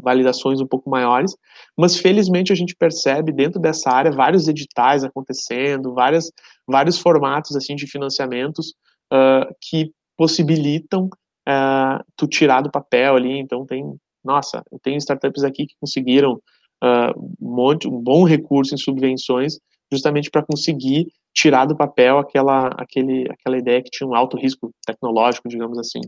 validações 0.00 0.60
um 0.60 0.66
pouco 0.66 0.90
maiores, 0.90 1.34
mas 1.76 1.96
felizmente 1.96 2.52
a 2.52 2.56
gente 2.56 2.76
percebe 2.76 3.32
dentro 3.32 3.58
dessa 3.58 3.90
área 3.90 4.12
vários 4.12 4.46
editais 4.48 5.02
acontecendo, 5.02 5.94
várias, 5.94 6.30
vários 6.68 6.98
formatos, 6.98 7.56
assim, 7.56 7.74
de 7.74 7.86
financiamentos 7.86 8.74
uh, 9.12 9.54
que 9.62 9.90
possibilitam 10.16 11.08
uh, 11.48 12.02
tu 12.16 12.26
tirar 12.26 12.60
do 12.60 12.70
papel 12.70 13.16
ali. 13.16 13.38
Então 13.38 13.64
tem, 13.64 13.84
nossa, 14.24 14.62
eu 14.70 14.78
tenho 14.82 14.98
startups 14.98 15.44
aqui 15.44 15.66
que 15.66 15.74
conseguiram 15.80 16.34
uh, 16.82 17.18
um 17.40 17.54
monte, 17.54 17.88
um 17.88 18.00
bom 18.00 18.24
recurso 18.24 18.74
em 18.74 18.78
subvenções, 18.78 19.58
justamente 19.92 20.30
para 20.30 20.44
conseguir 20.44 21.06
tirar 21.34 21.66
do 21.66 21.76
papel 21.76 22.18
aquela, 22.18 22.68
aquele, 22.78 23.26
aquela 23.30 23.58
ideia 23.58 23.82
que 23.82 23.90
tinha 23.90 24.08
um 24.08 24.14
alto 24.14 24.36
risco 24.36 24.70
tecnológico, 24.86 25.48
digamos 25.48 25.78
assim, 25.78 26.00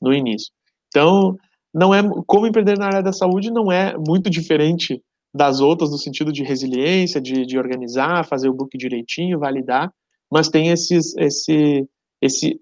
no 0.00 0.12
início. 0.12 0.52
Então, 0.88 1.36
não 1.74 1.92
é 1.92 2.02
como 2.26 2.46
empreender 2.46 2.78
na 2.78 2.86
área 2.86 3.02
da 3.02 3.12
saúde 3.12 3.50
não 3.50 3.72
é 3.72 3.96
muito 3.96 4.28
diferente 4.28 5.02
das 5.34 5.60
outras 5.60 5.90
no 5.90 5.98
sentido 5.98 6.30
de 6.30 6.44
resiliência, 6.44 7.20
de, 7.20 7.46
de 7.46 7.58
organizar, 7.58 8.26
fazer 8.26 8.48
o 8.48 8.54
book 8.54 8.76
direitinho, 8.76 9.38
validar, 9.38 9.90
mas 10.30 10.48
tem 10.48 10.68
esses, 10.68 11.16
esse, 11.16 11.88
esse 12.20 12.60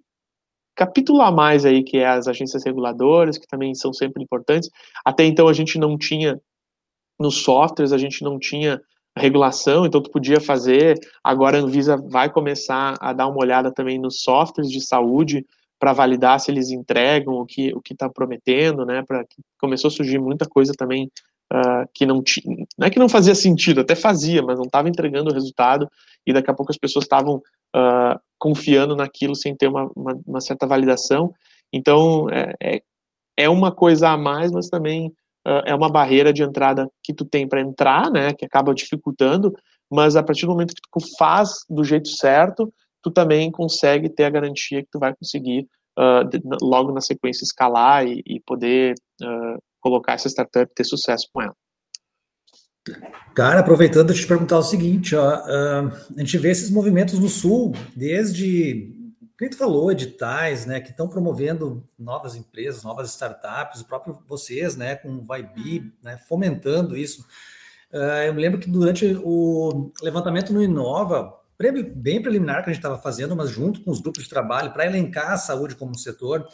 capítulo 0.74 1.20
a 1.22 1.30
mais 1.30 1.64
aí, 1.64 1.82
que 1.82 1.98
é 1.98 2.08
as 2.08 2.26
agências 2.26 2.64
reguladoras, 2.64 3.38
que 3.38 3.46
também 3.46 3.74
são 3.74 3.92
sempre 3.92 4.22
importantes. 4.22 4.70
Até 5.04 5.24
então 5.24 5.48
a 5.48 5.52
gente 5.52 5.78
não 5.78 5.96
tinha, 5.98 6.40
nos 7.18 7.42
softwares, 7.42 7.92
a 7.92 7.98
gente 7.98 8.22
não 8.22 8.38
tinha 8.38 8.80
regulação, 9.16 9.84
então 9.84 10.00
tu 10.00 10.10
podia 10.10 10.40
fazer, 10.40 10.98
agora 11.22 11.58
a 11.58 11.60
Anvisa 11.60 11.96
vai 11.96 12.30
começar 12.30 12.94
a 13.00 13.12
dar 13.12 13.26
uma 13.26 13.40
olhada 13.40 13.72
também 13.72 13.98
nos 13.98 14.22
softwares 14.22 14.70
de 14.70 14.80
saúde 14.80 15.44
para 15.78 15.92
validar 15.92 16.38
se 16.38 16.50
eles 16.50 16.70
entregam 16.70 17.34
o 17.34 17.46
que 17.46 17.72
o 17.74 17.80
que 17.80 17.94
está 17.94 18.08
prometendo, 18.08 18.84
né? 18.84 19.02
Para 19.06 19.24
começou 19.58 19.88
a 19.88 19.90
surgir 19.90 20.18
muita 20.18 20.46
coisa 20.46 20.72
também 20.76 21.10
uh, 21.52 21.88
que 21.92 22.06
não 22.06 22.22
tinha, 22.22 22.66
não 22.78 22.86
é 22.86 22.90
que 22.90 22.98
não 22.98 23.08
fazia 23.08 23.34
sentido, 23.34 23.80
até 23.80 23.94
fazia, 23.94 24.42
mas 24.42 24.58
não 24.58 24.66
estava 24.66 24.88
entregando 24.88 25.30
o 25.30 25.34
resultado 25.34 25.88
e 26.26 26.32
daqui 26.32 26.50
a 26.50 26.54
pouco 26.54 26.72
as 26.72 26.78
pessoas 26.78 27.04
estavam 27.04 27.36
uh, 27.76 28.20
confiando 28.38 28.96
naquilo 28.96 29.34
sem 29.34 29.54
ter 29.54 29.68
uma, 29.68 29.90
uma, 29.94 30.20
uma 30.26 30.40
certa 30.40 30.66
validação. 30.66 31.34
Então 31.72 32.28
é, 32.30 32.54
é, 32.60 32.82
é, 33.36 33.48
uma 33.48 33.72
coisa 33.72 34.10
a 34.10 34.16
mais, 34.16 34.50
mas 34.50 34.68
também 34.68 35.08
uh, 35.46 35.62
é 35.66 35.74
uma 35.74 35.90
barreira 35.90 36.32
de 36.32 36.42
entrada 36.42 36.88
que 37.02 37.12
tu 37.12 37.24
tem 37.24 37.48
para 37.48 37.60
entrar, 37.60 38.10
né? 38.10 38.32
Que 38.32 38.44
acaba 38.44 38.74
dificultando, 38.74 39.54
mas 39.90 40.16
a 40.16 40.22
partir 40.22 40.46
do 40.46 40.52
momento 40.52 40.74
que 40.74 40.80
tu 40.80 41.16
faz 41.18 41.64
do 41.68 41.84
jeito 41.84 42.08
certo, 42.08 42.72
tu 43.02 43.10
também 43.10 43.50
consegue 43.50 44.08
ter 44.08 44.24
a 44.24 44.30
garantia 44.30 44.82
que 44.82 44.90
tu 44.90 44.98
vai 44.98 45.14
conseguir 45.14 45.66
uh, 45.98 46.58
logo 46.62 46.92
na 46.92 47.00
sequência 47.00 47.44
escalar 47.44 48.06
e, 48.06 48.22
e 48.26 48.40
poder 48.40 48.94
uh, 49.22 49.58
colocar 49.80 50.14
essa 50.14 50.28
startup 50.28 50.72
ter 50.74 50.84
sucesso 50.84 51.28
com 51.32 51.42
ela. 51.42 51.54
Cara, 53.34 53.60
aproveitando, 53.60 54.08
deixa 54.08 54.22
eu 54.22 54.26
te 54.26 54.28
perguntar 54.28 54.58
o 54.58 54.62
seguinte, 54.62 55.14
ó, 55.14 55.28
a 55.28 56.18
gente 56.18 56.38
vê 56.38 56.50
esses 56.50 56.70
movimentos 56.70 57.18
no 57.18 57.28
Sul, 57.28 57.74
desde, 57.94 58.94
como 59.38 59.50
tu 59.50 59.56
falou, 59.56 59.92
editais, 59.92 60.66
né, 60.66 60.80
que 60.80 60.90
estão 60.90 61.08
promovendo 61.08 61.86
novas 61.98 62.34
empresas, 62.34 62.82
novas 62.82 63.10
startups, 63.10 63.80
o 63.80 63.86
próprio 63.86 64.18
vocês, 64.26 64.76
né, 64.76 64.96
com 64.96 65.08
o 65.16 65.24
Vibe, 65.24 65.92
né, 66.02 66.18
fomentando 66.26 66.96
isso. 66.96 67.24
Uh, 67.92 68.22
eu 68.26 68.34
me 68.34 68.40
lembro 68.40 68.58
que 68.58 68.70
durante 68.70 69.18
o 69.22 69.92
levantamento 70.02 70.52
no 70.52 70.62
Inova, 70.62 71.34
bem 71.94 72.22
preliminar 72.22 72.64
que 72.64 72.70
a 72.70 72.72
gente 72.72 72.78
estava 72.80 72.98
fazendo, 72.98 73.36
mas 73.36 73.50
junto 73.50 73.82
com 73.82 73.90
os 73.90 74.00
grupos 74.00 74.24
de 74.24 74.30
trabalho, 74.30 74.72
para 74.72 74.86
elencar 74.86 75.32
a 75.32 75.36
saúde 75.36 75.74
como 75.74 75.98
setor, 75.98 76.48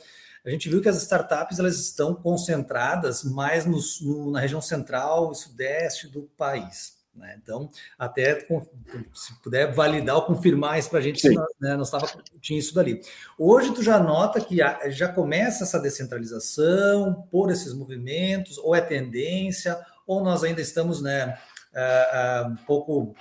a 0.47 0.51
gente 0.51 0.69
viu 0.69 0.81
que 0.81 0.89
as 0.89 0.97
startups 0.97 1.59
elas 1.59 1.79
estão 1.79 2.15
concentradas 2.15 3.25
mais 3.25 3.67
no, 3.67 3.79
no, 4.03 4.31
na 4.31 4.39
região 4.39 4.61
central 4.61 5.33
e 5.33 5.35
sudeste 5.35 6.07
do 6.07 6.23
país. 6.37 6.97
Né? 7.13 7.37
Então, 7.43 7.69
até 7.99 8.47
se 9.13 9.35
puder 9.43 9.73
validar 9.73 10.17
ou 10.17 10.23
confirmar 10.23 10.79
isso 10.79 10.89
para 10.89 11.01
a 11.01 11.03
gente, 11.03 11.21
se 11.21 11.31
nós, 11.31 11.49
né, 11.61 11.75
nós 11.75 11.91
tava, 11.91 12.07
tinha 12.41 12.59
isso 12.59 12.75
dali. 12.75 13.01
Hoje 13.39 13.75
tu 13.75 13.83
já 13.83 13.99
nota 13.99 14.41
que 14.41 14.59
já 14.89 15.09
começa 15.09 15.65
essa 15.65 15.81
descentralização 15.81 17.27
por 17.31 17.51
esses 17.51 17.73
movimentos, 17.73 18.59
ou 18.59 18.75
é 18.75 18.81
tendência, 18.81 19.79
ou 20.07 20.23
nós 20.23 20.45
ainda 20.45 20.61
estamos 20.61 21.03
né, 21.03 21.37
uh, 21.73 22.49
uh, 22.49 22.53
um 22.53 22.57
pouco 22.57 23.17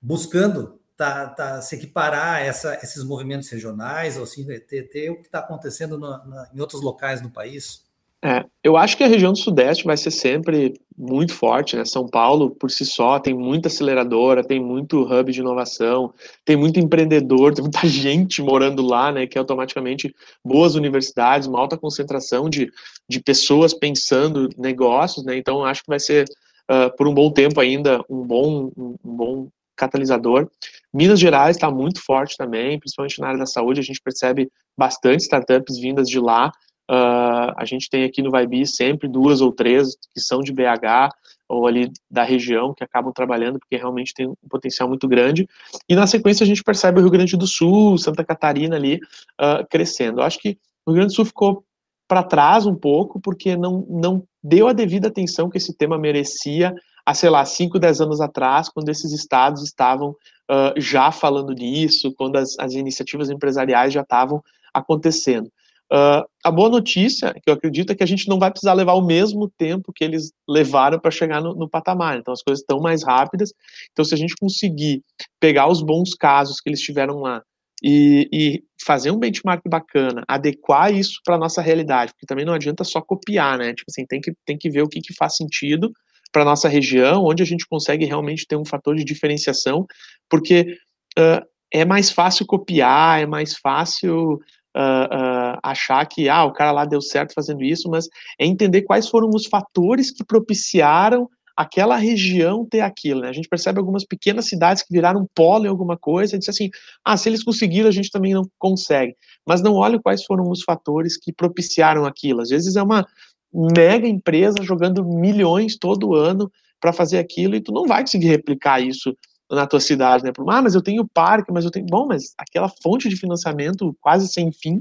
buscando 0.00 0.79
tá, 1.00 1.28
tá, 1.28 1.62
se 1.62 1.76
equiparar 1.76 2.42
essa, 2.42 2.78
esses 2.82 3.02
movimentos 3.02 3.48
regionais, 3.48 4.18
ou 4.18 4.24
assim, 4.24 4.44
ter, 4.44 4.82
ter 4.90 5.08
o 5.08 5.16
que 5.16 5.28
está 5.28 5.38
acontecendo 5.38 5.98
na, 5.98 6.22
na, 6.26 6.50
em 6.54 6.60
outros 6.60 6.82
locais 6.82 7.22
do 7.22 7.30
país? 7.30 7.82
É, 8.22 8.44
eu 8.62 8.76
acho 8.76 8.98
que 8.98 9.02
a 9.02 9.06
região 9.06 9.32
do 9.32 9.38
Sudeste 9.38 9.84
vai 9.84 9.96
ser 9.96 10.10
sempre 10.10 10.78
muito 10.94 11.32
forte, 11.32 11.74
né? 11.74 11.86
São 11.86 12.06
Paulo, 12.06 12.50
por 12.50 12.70
si 12.70 12.84
só, 12.84 13.18
tem 13.18 13.32
muita 13.32 13.68
aceleradora, 13.68 14.44
tem 14.44 14.62
muito 14.62 15.00
hub 15.04 15.32
de 15.32 15.40
inovação, 15.40 16.12
tem 16.44 16.54
muito 16.54 16.78
empreendedor, 16.78 17.54
tem 17.56 17.62
muita 17.62 17.86
gente 17.86 18.42
morando 18.42 18.82
lá, 18.82 19.10
né? 19.10 19.26
Que 19.26 19.38
é 19.38 19.40
automaticamente 19.40 20.14
boas 20.44 20.74
universidades, 20.74 21.48
uma 21.48 21.60
alta 21.60 21.78
concentração 21.78 22.50
de, 22.50 22.70
de 23.08 23.20
pessoas 23.20 23.72
pensando 23.72 24.50
negócios, 24.58 25.24
né? 25.24 25.34
Então, 25.38 25.64
acho 25.64 25.80
que 25.82 25.88
vai 25.88 25.98
ser, 25.98 26.26
uh, 26.70 26.94
por 26.98 27.08
um 27.08 27.14
bom 27.14 27.32
tempo 27.32 27.58
ainda, 27.58 28.04
um 28.06 28.22
bom, 28.22 28.70
um, 28.76 28.96
um 29.02 29.16
bom 29.16 29.48
catalisador. 29.80 30.48
Minas 30.92 31.18
Gerais 31.18 31.56
está 31.56 31.70
muito 31.70 32.00
forte 32.04 32.36
também, 32.36 32.78
principalmente 32.78 33.20
na 33.20 33.28
área 33.28 33.38
da 33.38 33.46
saúde, 33.46 33.80
a 33.80 33.84
gente 33.84 34.00
percebe 34.02 34.50
bastante 34.76 35.22
startups 35.22 35.78
vindas 35.78 36.08
de 36.08 36.20
lá, 36.20 36.52
Uh, 36.90 37.54
a 37.56 37.64
gente 37.64 37.88
tem 37.88 38.02
aqui 38.02 38.20
no 38.20 38.32
Vibe 38.32 38.66
sempre 38.66 39.06
duas 39.06 39.40
ou 39.40 39.52
três 39.52 39.96
que 40.12 40.20
são 40.20 40.40
de 40.40 40.52
BH 40.52 41.14
ou 41.48 41.64
ali 41.64 41.88
da 42.10 42.24
região 42.24 42.74
que 42.74 42.82
acabam 42.82 43.12
trabalhando 43.12 43.60
porque 43.60 43.76
realmente 43.76 44.12
tem 44.12 44.26
um 44.26 44.34
potencial 44.48 44.88
muito 44.88 45.06
grande. 45.06 45.46
E 45.88 45.94
na 45.94 46.08
sequência 46.08 46.42
a 46.42 46.46
gente 46.48 46.64
percebe 46.64 46.98
o 46.98 47.02
Rio 47.02 47.12
Grande 47.12 47.36
do 47.36 47.46
Sul, 47.46 47.96
Santa 47.96 48.24
Catarina 48.24 48.74
ali 48.74 48.96
uh, 49.40 49.64
crescendo. 49.70 50.20
Eu 50.20 50.24
acho 50.24 50.40
que 50.40 50.58
o 50.84 50.90
Rio 50.90 50.96
Grande 50.96 51.12
do 51.12 51.14
Sul 51.14 51.26
ficou 51.26 51.64
para 52.08 52.24
trás 52.24 52.66
um 52.66 52.74
pouco 52.74 53.20
porque 53.20 53.56
não, 53.56 53.86
não 53.88 54.24
deu 54.42 54.66
a 54.66 54.72
devida 54.72 55.06
atenção 55.06 55.48
que 55.48 55.58
esse 55.58 55.72
tema 55.72 55.96
merecia 55.96 56.74
há, 57.10 57.14
sei 57.14 57.28
lá, 57.28 57.44
5, 57.44 57.78
10 57.78 58.00
anos 58.00 58.20
atrás, 58.20 58.68
quando 58.68 58.88
esses 58.88 59.12
estados 59.12 59.64
estavam 59.64 60.10
uh, 60.10 60.80
já 60.80 61.10
falando 61.10 61.52
nisso, 61.52 62.14
quando 62.16 62.36
as, 62.36 62.56
as 62.58 62.72
iniciativas 62.72 63.30
empresariais 63.30 63.92
já 63.92 64.02
estavam 64.02 64.40
acontecendo. 64.72 65.46
Uh, 65.92 66.22
a 66.44 66.52
boa 66.52 66.68
notícia, 66.68 67.34
que 67.34 67.50
eu 67.50 67.54
acredito, 67.54 67.90
é 67.90 67.96
que 67.96 68.04
a 68.04 68.06
gente 68.06 68.28
não 68.28 68.38
vai 68.38 68.48
precisar 68.48 68.74
levar 68.74 68.92
o 68.92 69.04
mesmo 69.04 69.50
tempo 69.58 69.92
que 69.92 70.04
eles 70.04 70.30
levaram 70.48 71.00
para 71.00 71.10
chegar 71.10 71.42
no, 71.42 71.52
no, 71.52 71.68
patamar. 71.68 72.16
Então, 72.16 72.32
as 72.32 72.42
coisas 72.42 72.60
estão 72.60 72.78
mais 72.78 73.02
rápidas. 73.02 73.52
Então, 73.90 74.04
se 74.04 74.14
a 74.14 74.16
gente 74.16 74.36
conseguir 74.40 75.02
pegar 75.40 75.68
os 75.68 75.82
bons 75.82 76.14
casos 76.14 76.60
que 76.60 76.70
eles 76.70 76.80
tiveram 76.80 77.18
lá 77.18 77.42
e, 77.82 78.28
e 78.32 78.62
fazer 78.86 79.10
um 79.10 79.18
benchmark 79.18 79.62
bacana, 79.68 80.22
adequar 80.28 80.94
isso 80.94 81.20
para 81.24 81.34
a 81.34 81.38
nossa 81.38 81.60
realidade, 81.60 82.12
porque 82.12 82.26
também 82.26 82.44
não 82.44 82.54
adianta 82.54 82.84
só 82.84 83.00
copiar, 83.00 83.58
né? 83.58 83.74
Tipo 83.74 83.90
assim, 83.90 84.06
tem 84.06 84.20
que, 84.20 84.32
tem 84.46 84.56
que 84.56 84.70
ver 84.70 84.82
o 84.82 84.88
que, 84.88 85.00
que 85.00 85.12
faz 85.12 85.34
sentido 85.34 85.90
para 86.32 86.44
nossa 86.44 86.68
região, 86.68 87.24
onde 87.24 87.42
a 87.42 87.46
gente 87.46 87.66
consegue 87.66 88.04
realmente 88.04 88.46
ter 88.46 88.56
um 88.56 88.64
fator 88.64 88.94
de 88.94 89.04
diferenciação, 89.04 89.86
porque 90.28 90.76
uh, 91.18 91.44
é 91.72 91.84
mais 91.84 92.10
fácil 92.10 92.46
copiar, 92.46 93.20
é 93.20 93.26
mais 93.26 93.56
fácil 93.56 94.34
uh, 94.34 94.36
uh, 94.36 95.58
achar 95.62 96.04
que 96.06 96.28
ah, 96.28 96.44
o 96.44 96.52
cara 96.52 96.72
lá 96.72 96.84
deu 96.84 97.00
certo 97.00 97.34
fazendo 97.34 97.62
isso, 97.62 97.88
mas 97.88 98.06
é 98.38 98.46
entender 98.46 98.82
quais 98.82 99.08
foram 99.08 99.28
os 99.30 99.46
fatores 99.46 100.10
que 100.10 100.24
propiciaram 100.24 101.28
aquela 101.56 101.96
região 101.96 102.64
ter 102.64 102.80
aquilo. 102.80 103.20
Né? 103.20 103.28
A 103.28 103.32
gente 103.32 103.48
percebe 103.48 103.78
algumas 103.78 104.04
pequenas 104.04 104.46
cidades 104.46 104.82
que 104.82 104.92
viraram 104.92 105.28
polo 105.34 105.66
em 105.66 105.68
alguma 105.68 105.96
coisa 105.96 106.34
e 106.34 106.38
diz 106.38 106.48
assim, 106.48 106.70
ah, 107.04 107.16
se 107.16 107.28
eles 107.28 107.44
conseguiram, 107.44 107.88
a 107.88 107.92
gente 107.92 108.10
também 108.10 108.32
não 108.32 108.44
consegue. 108.58 109.14
Mas 109.46 109.60
não 109.60 109.74
olha 109.74 110.00
quais 110.00 110.24
foram 110.24 110.48
os 110.48 110.62
fatores 110.62 111.18
que 111.18 111.32
propiciaram 111.32 112.06
aquilo. 112.06 112.40
Às 112.40 112.48
vezes 112.48 112.76
é 112.76 112.82
uma 112.82 113.06
mega 113.52 114.06
empresa 114.06 114.62
jogando 114.62 115.04
milhões 115.04 115.76
todo 115.76 116.14
ano 116.14 116.50
para 116.80 116.92
fazer 116.92 117.18
aquilo 117.18 117.54
e 117.54 117.60
tu 117.60 117.72
não 117.72 117.86
vai 117.86 118.02
conseguir 118.02 118.28
replicar 118.28 118.80
isso 118.80 119.14
na 119.50 119.66
tua 119.66 119.80
cidade, 119.80 120.24
né? 120.24 120.30
Ah, 120.48 120.62
mas 120.62 120.74
eu 120.74 120.82
tenho 120.82 121.08
parque, 121.12 121.52
mas 121.52 121.64
eu 121.64 121.70
tenho. 121.70 121.86
Bom, 121.86 122.06
mas 122.06 122.32
aquela 122.38 122.68
fonte 122.82 123.08
de 123.08 123.16
financiamento 123.16 123.94
quase 124.00 124.28
sem 124.28 124.52
fim, 124.52 124.78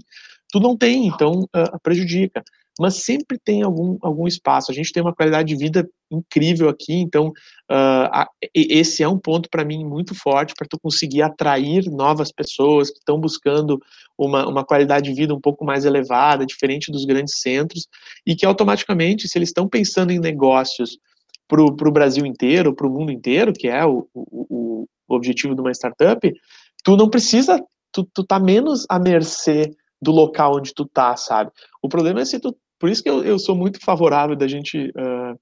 tu 0.52 0.60
não 0.60 0.78
tem, 0.78 1.08
então 1.08 1.42
uh, 1.42 1.80
prejudica. 1.82 2.44
Mas 2.80 3.04
sempre 3.04 3.38
tem 3.38 3.62
algum, 3.62 3.98
algum 4.02 4.26
espaço. 4.26 4.72
A 4.72 4.74
gente 4.74 4.94
tem 4.94 5.04
uma 5.04 5.14
qualidade 5.14 5.50
de 5.50 5.56
vida 5.62 5.90
incrível 6.10 6.70
aqui, 6.70 6.94
então 6.94 7.28
uh, 7.28 8.08
a, 8.12 8.28
esse 8.54 9.04
é 9.04 9.08
um 9.08 9.18
ponto 9.18 9.50
para 9.50 9.66
mim 9.66 9.84
muito 9.84 10.16
forte 10.16 10.54
para 10.58 10.68
tu 10.68 10.80
conseguir 10.80 11.22
atrair 11.22 11.90
novas 11.92 12.32
pessoas 12.32 12.90
que 12.90 13.00
estão 13.00 13.20
buscando 13.20 13.82
uma, 14.20 14.48
uma 14.48 14.66
qualidade 14.66 15.10
de 15.10 15.16
vida 15.16 15.34
um 15.34 15.40
pouco 15.40 15.64
mais 15.64 15.86
elevada, 15.86 16.46
diferente 16.46 16.92
dos 16.92 17.06
grandes 17.06 17.40
centros, 17.40 17.88
e 18.26 18.36
que 18.36 18.46
automaticamente, 18.46 19.28
se 19.28 19.38
eles 19.38 19.50
estão 19.50 19.68
pensando 19.68 20.12
em 20.12 20.20
negócios 20.20 20.98
para 21.48 21.62
o 21.64 21.92
Brasil 21.92 22.26
inteiro, 22.26 22.76
para 22.76 22.86
o 22.86 22.92
mundo 22.92 23.12
inteiro, 23.12 23.54
que 23.54 23.68
é 23.68 23.84
o, 23.86 24.08
o, 24.14 24.86
o, 25.08 25.16
objetivo 25.16 25.56
de 25.56 25.62
uma 25.62 25.72
startup, 25.72 26.32
tu 26.84 26.96
não 26.96 27.10
precisa, 27.10 27.64
tu, 27.92 28.08
tu 28.14 28.24
tá 28.24 28.40
menos 28.40 28.86
à 28.90 29.00
mercê 29.00 29.72
do 30.02 30.12
local 30.12 30.58
onde 30.58 30.74
tu 30.74 30.86
tá, 30.86 31.16
sabe? 31.16 31.50
O 31.82 31.90
problema 31.90 32.22
é 32.22 32.26
se 32.26 32.40
tu, 32.40 32.56
por 32.78 32.90
isso 32.90 33.02
que 33.02 33.10
eu, 33.10 33.24
eu 33.24 33.40
sou 33.40 33.56
muito 33.56 33.84
favorável 33.84 34.36
da 34.36 34.48
gente 34.48 34.90
uh, 34.90 35.40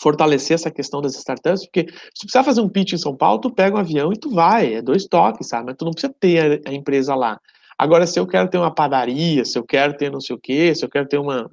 fortalecer 0.00 0.54
essa 0.54 0.70
questão 0.70 1.00
das 1.02 1.16
startups, 1.16 1.66
porque 1.66 1.90
se 1.90 2.20
tu 2.20 2.20
precisar 2.22 2.44
fazer 2.44 2.60
um 2.60 2.68
pitch 2.68 2.92
em 2.92 2.98
São 2.98 3.16
Paulo, 3.16 3.40
tu 3.40 3.50
pega 3.50 3.76
um 3.76 3.80
avião 3.80 4.12
e 4.12 4.16
tu 4.16 4.30
vai, 4.30 4.74
é 4.74 4.82
dois 4.82 5.06
toques, 5.06 5.48
sabe? 5.48 5.66
Mas 5.66 5.76
tu 5.76 5.84
não 5.84 5.92
precisa 5.92 6.14
ter 6.20 6.62
a, 6.64 6.70
a 6.70 6.72
empresa 6.72 7.14
lá. 7.16 7.40
Agora, 7.78 8.06
se 8.06 8.18
eu 8.18 8.26
quero 8.26 8.50
ter 8.50 8.58
uma 8.58 8.74
padaria, 8.74 9.44
se 9.44 9.56
eu 9.56 9.64
quero 9.64 9.96
ter 9.96 10.10
não 10.10 10.20
sei 10.20 10.34
o 10.34 10.38
quê, 10.38 10.74
se 10.74 10.84
eu 10.84 10.88
quero 10.88 11.06
ter 11.06 11.18
uma, 11.18 11.48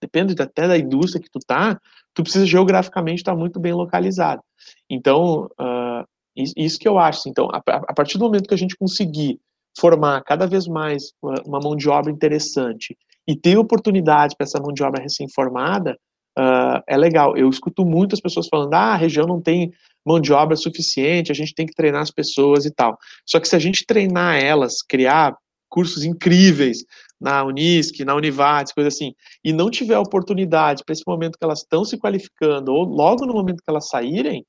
depende 0.00 0.40
até 0.40 0.68
da 0.68 0.78
indústria 0.78 1.22
que 1.22 1.30
tu 1.30 1.38
tá, 1.46 1.80
tu 2.14 2.22
precisa 2.22 2.46
geograficamente 2.46 3.20
estar 3.20 3.34
muito 3.34 3.60
bem 3.60 3.72
localizado. 3.72 4.42
Então, 4.88 5.48
uh, 5.60 6.04
isso 6.36 6.78
que 6.78 6.88
eu 6.88 6.98
acho. 6.98 7.28
Então, 7.28 7.48
a, 7.52 7.58
a, 7.66 7.94
partir 7.94 8.18
do 8.18 8.24
momento 8.24 8.48
que 8.48 8.54
a 8.54 8.58
gente 8.58 8.76
conseguir 8.76 9.38
formar 9.78 10.22
cada 10.24 10.46
vez 10.46 10.66
mais 10.66 11.12
uma, 11.22 11.34
uma 11.46 11.60
mão 11.60 11.76
de 11.76 11.88
obra 11.88 12.10
interessante 12.10 12.96
e 13.26 13.36
ter 13.36 13.56
oportunidade 13.56 14.34
para 14.36 14.44
essa 14.44 14.60
mão 14.60 14.72
de 14.72 14.82
obra 14.82 15.02
recém-formada, 15.02 15.96
uh, 16.38 16.82
é 16.86 16.96
legal. 16.96 17.36
Eu 17.36 17.48
escuto 17.48 17.84
muitas 17.84 18.20
pessoas 18.20 18.48
falando, 18.48 18.74
ah, 18.74 18.92
a 18.92 18.96
região 18.96 19.26
não 19.26 19.40
tem 19.40 19.72
mão 20.04 20.18
de 20.18 20.32
obra 20.32 20.56
suficiente, 20.56 21.30
a 21.30 21.34
gente 21.34 21.54
tem 21.54 21.66
que 21.66 21.74
treinar 21.74 22.02
as 22.02 22.10
pessoas 22.10 22.64
e 22.64 22.70
tal. 22.70 22.98
Só 23.26 23.38
que 23.38 23.46
se 23.46 23.54
a 23.54 23.58
gente 23.58 23.84
treinar 23.86 24.42
elas, 24.42 24.82
criar 24.82 25.36
cursos 25.70 26.04
incríveis, 26.04 26.84
na 27.20 27.44
Unisc, 27.44 28.00
na 28.00 28.14
Univates, 28.14 28.72
coisa 28.72 28.88
assim, 28.88 29.14
e 29.44 29.52
não 29.52 29.70
tiver 29.70 29.98
oportunidade 29.98 30.82
para 30.84 30.92
esse 30.92 31.04
momento 31.06 31.38
que 31.38 31.44
elas 31.44 31.60
estão 31.60 31.84
se 31.84 31.98
qualificando, 31.98 32.72
ou 32.72 32.84
logo 32.84 33.26
no 33.26 33.34
momento 33.34 33.62
que 33.62 33.70
elas 33.70 33.88
saírem, 33.88 34.44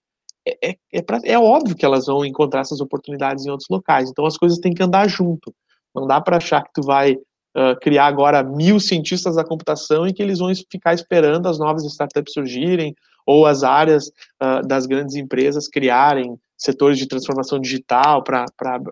é, 0.47 0.69
é, 0.69 0.75
é, 0.93 1.01
pra, 1.01 1.19
é, 1.23 1.37
óbvio 1.37 1.75
que 1.75 1.85
elas 1.85 2.05
vão 2.05 2.25
encontrar 2.25 2.61
essas 2.61 2.81
oportunidades 2.81 3.45
em 3.45 3.49
outros 3.49 3.69
locais. 3.69 4.09
Então 4.09 4.25
as 4.25 4.37
coisas 4.37 4.57
têm 4.57 4.73
que 4.73 4.81
andar 4.81 5.07
junto. 5.07 5.53
Não 5.93 6.07
dá 6.07 6.19
para 6.19 6.37
achar 6.37 6.63
que 6.63 6.71
tu 6.73 6.81
vai 6.81 7.13
uh, 7.13 7.79
criar 7.81 8.05
agora 8.05 8.41
mil 8.41 8.79
cientistas 8.79 9.35
da 9.35 9.43
computação 9.43 10.07
e 10.07 10.13
que 10.13 10.23
eles 10.23 10.39
vão 10.39 10.51
ficar 10.71 10.93
esperando 10.93 11.47
as 11.47 11.59
novas 11.59 11.83
startups 11.83 12.33
surgirem 12.33 12.95
ou 13.25 13.45
as 13.45 13.63
áreas 13.63 14.07
uh, 14.41 14.65
das 14.65 14.87
grandes 14.87 15.15
empresas 15.15 15.67
criarem 15.67 16.35
setores 16.57 16.97
de 16.97 17.07
transformação 17.07 17.59
digital 17.59 18.23
para 18.23 18.45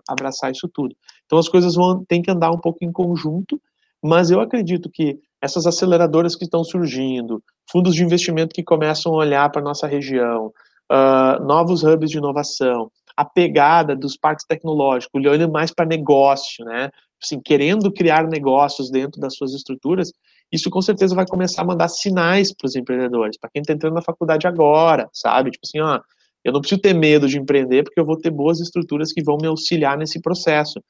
abraçar 0.08 0.52
isso 0.52 0.68
tudo. 0.72 0.94
Então 1.30 1.38
as 1.38 1.48
coisas 1.48 1.76
vão 1.76 2.04
ter 2.04 2.20
que 2.20 2.30
andar 2.30 2.50
um 2.50 2.58
pouco 2.58 2.84
em 2.84 2.90
conjunto 2.90 3.60
mas 4.02 4.30
eu 4.30 4.40
acredito 4.40 4.90
que 4.90 5.18
essas 5.42 5.66
aceleradoras 5.66 6.34
que 6.34 6.44
estão 6.44 6.64
surgindo, 6.64 7.42
fundos 7.70 7.94
de 7.94 8.02
investimento 8.02 8.54
que 8.54 8.62
começam 8.62 9.12
a 9.12 9.16
olhar 9.16 9.50
para 9.50 9.62
nossa 9.62 9.86
região, 9.86 10.52
uh, 10.90 11.44
novos 11.44 11.82
hubs 11.82 12.10
de 12.10 12.18
inovação, 12.18 12.90
a 13.16 13.24
pegada 13.24 13.94
dos 13.94 14.16
parques 14.16 14.46
tecnológicos, 14.46 15.12
olhando 15.14 15.50
mais 15.50 15.72
para 15.72 15.86
negócio, 15.86 16.64
né? 16.64 16.90
Assim, 17.22 17.38
querendo 17.40 17.92
criar 17.92 18.26
negócios 18.26 18.90
dentro 18.90 19.20
das 19.20 19.34
suas 19.34 19.52
estruturas, 19.52 20.10
isso 20.50 20.70
com 20.70 20.80
certeza 20.80 21.14
vai 21.14 21.26
começar 21.26 21.62
a 21.62 21.66
mandar 21.66 21.88
sinais 21.88 22.54
para 22.54 22.66
os 22.66 22.74
empreendedores, 22.74 23.38
para 23.38 23.50
quem 23.50 23.60
está 23.60 23.74
entrando 23.74 23.94
na 23.94 24.02
faculdade 24.02 24.46
agora, 24.46 25.08
sabe? 25.12 25.50
Tipo 25.50 25.66
assim, 25.66 25.80
ó, 25.80 26.00
eu 26.42 26.52
não 26.52 26.60
preciso 26.60 26.80
ter 26.80 26.94
medo 26.94 27.28
de 27.28 27.38
empreender 27.38 27.82
porque 27.82 28.00
eu 28.00 28.06
vou 28.06 28.16
ter 28.16 28.30
boas 28.30 28.58
estruturas 28.60 29.12
que 29.12 29.22
vão 29.22 29.36
me 29.36 29.46
auxiliar 29.46 29.98
nesse 29.98 30.20
processo 30.20 30.80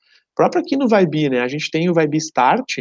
próprio 0.40 0.62
aqui 0.62 0.74
no 0.74 0.88
Vibe, 0.88 1.28
né? 1.28 1.40
A 1.40 1.48
gente 1.48 1.70
tem 1.70 1.90
o 1.90 1.92
Vibe 1.92 2.16
Start, 2.16 2.78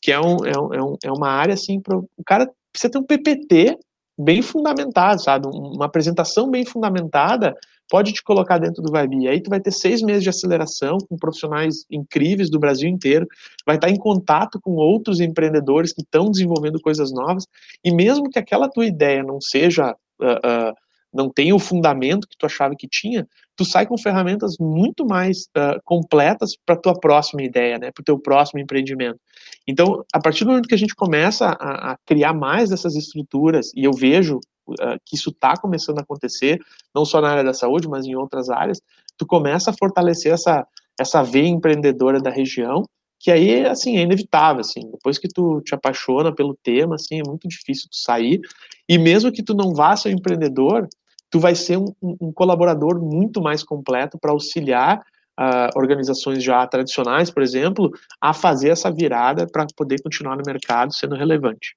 que 0.00 0.10
é, 0.10 0.18
um, 0.18 0.36
é, 0.46 0.82
um, 0.82 0.96
é 1.04 1.12
uma 1.12 1.28
área 1.28 1.52
assim, 1.52 1.78
pro, 1.78 2.08
o 2.16 2.24
cara 2.24 2.48
precisa 2.72 2.90
ter 2.90 2.98
um 2.98 3.02
PPT 3.02 3.76
bem 4.18 4.40
fundamentado, 4.40 5.22
sabe? 5.22 5.46
Uma 5.46 5.84
apresentação 5.84 6.50
bem 6.50 6.64
fundamentada 6.64 7.54
pode 7.90 8.14
te 8.14 8.24
colocar 8.24 8.56
dentro 8.56 8.82
do 8.82 8.90
Vibe. 8.90 9.28
Aí 9.28 9.42
tu 9.42 9.50
vai 9.50 9.60
ter 9.60 9.72
seis 9.72 10.00
meses 10.00 10.22
de 10.22 10.30
aceleração 10.30 10.96
com 11.06 11.18
profissionais 11.18 11.84
incríveis 11.90 12.48
do 12.48 12.58
Brasil 12.58 12.88
inteiro, 12.88 13.26
vai 13.66 13.76
estar 13.76 13.90
em 13.90 13.98
contato 13.98 14.58
com 14.58 14.72
outros 14.76 15.20
empreendedores 15.20 15.92
que 15.92 16.00
estão 16.00 16.30
desenvolvendo 16.30 16.80
coisas 16.80 17.12
novas, 17.12 17.44
e 17.84 17.94
mesmo 17.94 18.30
que 18.30 18.38
aquela 18.38 18.70
tua 18.70 18.86
ideia 18.86 19.22
não 19.22 19.38
seja 19.38 19.94
uh, 20.18 20.24
uh, 20.24 20.74
não 21.12 21.28
tem 21.28 21.52
o 21.52 21.58
fundamento 21.58 22.26
que 22.26 22.36
tu 22.36 22.46
achava 22.46 22.74
que 22.76 22.88
tinha, 22.88 23.26
tu 23.56 23.64
sai 23.64 23.86
com 23.86 23.98
ferramentas 23.98 24.56
muito 24.58 25.04
mais 25.04 25.42
uh, 25.56 25.80
completas 25.84 26.56
para 26.64 26.76
tua 26.76 26.94
próxima 26.98 27.42
ideia, 27.42 27.78
né, 27.78 27.90
para 27.92 28.00
o 28.00 28.04
teu 28.04 28.18
próximo 28.18 28.60
empreendimento. 28.60 29.18
Então, 29.66 30.04
a 30.12 30.20
partir 30.20 30.44
do 30.44 30.50
momento 30.50 30.68
que 30.68 30.74
a 30.74 30.78
gente 30.78 30.94
começa 30.94 31.46
a, 31.46 31.92
a 31.92 31.96
criar 32.06 32.32
mais 32.32 32.70
dessas 32.70 32.96
estruturas, 32.96 33.70
e 33.76 33.84
eu 33.84 33.92
vejo 33.92 34.38
uh, 34.68 34.98
que 35.04 35.16
isso 35.16 35.30
está 35.30 35.56
começando 35.56 35.98
a 35.98 36.02
acontecer, 36.02 36.58
não 36.94 37.04
só 37.04 37.20
na 37.20 37.30
área 37.30 37.44
da 37.44 37.54
saúde, 37.54 37.88
mas 37.88 38.06
em 38.06 38.14
outras 38.14 38.48
áreas, 38.48 38.80
tu 39.16 39.26
começa 39.26 39.70
a 39.70 39.74
fortalecer 39.74 40.32
essa, 40.32 40.66
essa 40.98 41.22
veia 41.22 41.48
empreendedora 41.48 42.20
da 42.20 42.30
região, 42.30 42.84
que 43.20 43.30
aí, 43.30 43.64
assim, 43.66 43.98
é 43.98 44.00
inevitável, 44.00 44.60
assim, 44.60 44.80
depois 44.90 45.16
que 45.16 45.28
tu 45.28 45.60
te 45.60 45.76
apaixona 45.76 46.34
pelo 46.34 46.58
tema, 46.60 46.96
assim, 46.96 47.20
é 47.20 47.22
muito 47.24 47.46
difícil 47.46 47.88
tu 47.88 47.96
sair, 47.96 48.40
e 48.88 48.98
mesmo 48.98 49.30
que 49.30 49.44
tu 49.44 49.54
não 49.54 49.72
vá 49.72 49.94
ser 49.94 50.08
um 50.08 50.18
empreendedor, 50.18 50.88
tu 51.32 51.40
vai 51.40 51.54
ser 51.54 51.78
um, 51.78 51.94
um 52.02 52.30
colaborador 52.30 53.00
muito 53.00 53.40
mais 53.40 53.64
completo 53.64 54.18
para 54.18 54.30
auxiliar 54.30 54.98
uh, 54.98 55.76
organizações 55.78 56.44
já 56.44 56.64
tradicionais, 56.66 57.30
por 57.30 57.42
exemplo, 57.42 57.90
a 58.20 58.34
fazer 58.34 58.68
essa 58.68 58.92
virada 58.92 59.46
para 59.50 59.66
poder 59.74 60.00
continuar 60.02 60.36
no 60.36 60.42
mercado 60.46 60.94
sendo 60.94 61.16
relevante. 61.16 61.74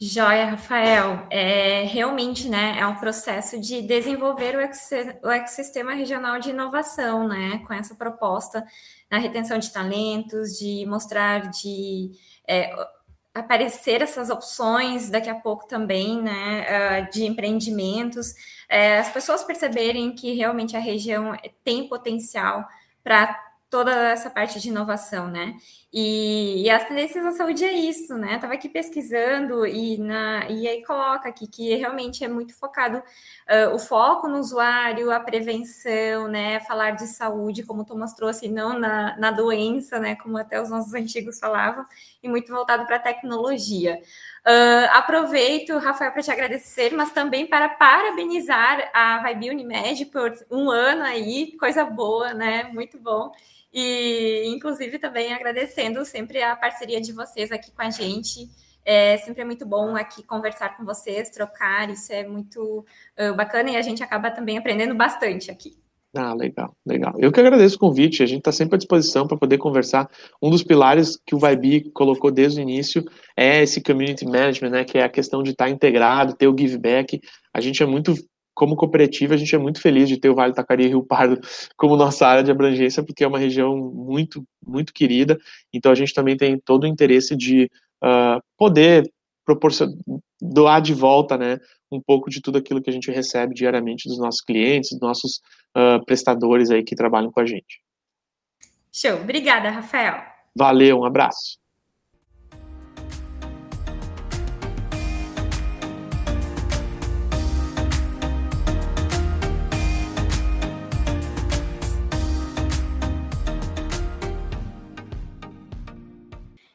Joia, 0.00 0.46
Rafael. 0.46 1.26
É, 1.30 1.84
realmente, 1.84 2.48
né, 2.48 2.76
é 2.78 2.86
um 2.86 2.96
processo 2.96 3.60
de 3.60 3.80
desenvolver 3.82 4.56
o, 4.56 5.30
ecossistema 5.30 5.94
regional 5.94 6.38
de 6.40 6.50
inovação, 6.50 7.28
né, 7.28 7.62
com 7.66 7.72
essa 7.72 7.94
proposta 7.94 8.64
na 9.10 9.18
retenção 9.18 9.58
de 9.58 9.72
talentos, 9.72 10.58
de 10.58 10.84
mostrar, 10.86 11.50
de 11.50 12.10
é, 12.48 12.74
aparecer 13.34 14.00
essas 14.00 14.30
opções 14.30 15.10
daqui 15.10 15.28
a 15.28 15.34
pouco 15.34 15.66
também, 15.66 16.22
né, 16.22 17.02
de 17.12 17.24
empreendimentos, 17.24 18.34
é, 18.68 18.98
as 18.98 19.10
pessoas 19.10 19.42
perceberem 19.42 20.14
que 20.14 20.32
realmente 20.34 20.76
a 20.76 20.80
região 20.80 21.36
tem 21.64 21.88
potencial 21.88 22.64
para 23.02 23.38
toda 23.74 23.92
essa 24.10 24.30
parte 24.30 24.60
de 24.60 24.68
inovação, 24.68 25.26
né? 25.26 25.56
E, 25.92 26.62
e, 26.62 26.70
as 26.70 26.86
tendências 26.86 27.24
da 27.24 27.32
saúde 27.32 27.64
é 27.64 27.72
isso, 27.72 28.16
né? 28.16 28.36
Estava 28.36 28.54
aqui 28.54 28.68
pesquisando 28.68 29.66
e, 29.66 29.98
na, 29.98 30.48
e 30.48 30.68
aí 30.68 30.84
coloca 30.84 31.28
aqui 31.28 31.48
que 31.48 31.74
realmente 31.74 32.24
é 32.24 32.28
muito 32.28 32.54
focado 32.54 32.98
uh, 32.98 33.74
o 33.74 33.78
foco 33.80 34.28
no 34.28 34.38
usuário, 34.38 35.10
a 35.10 35.18
prevenção, 35.18 36.28
né? 36.28 36.60
Falar 36.60 36.92
de 36.92 37.08
saúde, 37.08 37.64
como 37.64 37.82
o 37.82 37.84
Thomas 37.84 38.12
trouxe, 38.14 38.48
não 38.48 38.78
na, 38.78 39.16
na 39.18 39.32
doença, 39.32 39.98
né? 39.98 40.14
Como 40.14 40.36
até 40.36 40.62
os 40.62 40.70
nossos 40.70 40.94
antigos 40.94 41.40
falavam, 41.40 41.84
e 42.24 42.28
muito 42.28 42.50
voltado 42.50 42.86
para 42.86 42.96
a 42.96 43.00
tecnologia. 43.00 44.00
Uh, 44.46 44.88
aproveito, 44.92 45.76
Rafael, 45.78 46.10
para 46.10 46.22
te 46.22 46.30
agradecer, 46.30 46.92
mas 46.94 47.10
também 47.12 47.46
para 47.46 47.68
parabenizar 47.68 48.90
a 48.94 49.18
Vibe 49.22 49.50
Unimed 49.50 50.06
por 50.06 50.34
um 50.50 50.70
ano 50.70 51.02
aí, 51.02 51.56
coisa 51.58 51.84
boa, 51.84 52.32
né? 52.32 52.64
Muito 52.64 52.98
bom. 52.98 53.30
E, 53.72 54.44
inclusive, 54.46 54.98
também 54.98 55.34
agradecendo 55.34 56.04
sempre 56.04 56.42
a 56.42 56.56
parceria 56.56 57.00
de 57.00 57.12
vocês 57.12 57.52
aqui 57.52 57.70
com 57.70 57.82
a 57.82 57.90
gente. 57.90 58.48
É 58.84 59.18
sempre 59.18 59.42
é 59.42 59.44
muito 59.44 59.66
bom 59.66 59.96
aqui 59.96 60.22
conversar 60.22 60.76
com 60.76 60.84
vocês, 60.84 61.30
trocar, 61.30 61.88
isso 61.90 62.12
é 62.12 62.26
muito 62.26 62.84
uh, 63.18 63.34
bacana 63.34 63.70
e 63.70 63.76
a 63.76 63.82
gente 63.82 64.02
acaba 64.02 64.30
também 64.30 64.58
aprendendo 64.58 64.94
bastante 64.94 65.50
aqui. 65.50 65.83
Ah, 66.16 66.32
legal, 66.32 66.76
legal. 66.86 67.14
Eu 67.18 67.32
que 67.32 67.40
agradeço 67.40 67.74
o 67.74 67.78
convite, 67.78 68.22
a 68.22 68.26
gente 68.26 68.38
está 68.38 68.52
sempre 68.52 68.76
à 68.76 68.78
disposição 68.78 69.26
para 69.26 69.36
poder 69.36 69.58
conversar. 69.58 70.08
Um 70.40 70.48
dos 70.48 70.62
pilares 70.62 71.18
que 71.26 71.34
o 71.34 71.38
Vibe 71.38 71.90
colocou 71.90 72.30
desde 72.30 72.60
o 72.60 72.62
início 72.62 73.04
é 73.36 73.62
esse 73.62 73.82
community 73.82 74.24
management, 74.24 74.70
né, 74.70 74.84
que 74.84 74.96
é 74.96 75.02
a 75.02 75.08
questão 75.08 75.42
de 75.42 75.50
estar 75.50 75.64
tá 75.64 75.70
integrado, 75.70 76.36
ter 76.36 76.46
o 76.46 76.56
give 76.56 76.78
back. 76.78 77.20
A 77.52 77.60
gente 77.60 77.82
é 77.82 77.86
muito 77.86 78.14
como 78.54 78.76
cooperativa, 78.76 79.34
a 79.34 79.36
gente 79.36 79.52
é 79.54 79.58
muito 79.58 79.80
feliz 79.80 80.08
de 80.08 80.16
ter 80.16 80.30
o 80.30 80.34
Vale 80.34 80.54
Taquari 80.54 80.84
e 80.84 80.88
Rio 80.88 81.02
Pardo 81.02 81.40
como 81.76 81.96
nossa 81.96 82.26
área 82.26 82.44
de 82.44 82.50
abrangência, 82.52 83.02
porque 83.02 83.24
é 83.24 83.26
uma 83.26 83.38
região 83.38 83.76
muito, 83.76 84.46
muito 84.64 84.92
querida. 84.92 85.36
Então, 85.72 85.90
a 85.90 85.94
gente 85.96 86.14
também 86.14 86.36
tem 86.36 86.56
todo 86.64 86.84
o 86.84 86.86
interesse 86.86 87.36
de 87.36 87.68
uh, 88.04 88.40
poder 88.56 89.10
proporcionar, 89.44 89.94
doar 90.40 90.80
de 90.80 90.94
volta, 90.94 91.36
né, 91.36 91.58
um 91.90 92.00
pouco 92.00 92.30
de 92.30 92.40
tudo 92.40 92.58
aquilo 92.58 92.82
que 92.82 92.90
a 92.90 92.92
gente 92.92 93.10
recebe 93.10 93.54
diariamente 93.54 94.08
dos 94.08 94.18
nossos 94.18 94.40
clientes, 94.40 94.90
dos 94.90 95.00
nossos 95.00 95.40
uh, 95.76 96.04
prestadores 96.04 96.70
aí 96.70 96.82
que 96.82 96.96
trabalham 96.96 97.30
com 97.30 97.40
a 97.40 97.46
gente. 97.46 97.82
Show. 98.92 99.20
Obrigada, 99.20 99.70
Rafael. 99.70 100.22
Valeu, 100.56 101.00
um 101.00 101.04
abraço. 101.04 101.58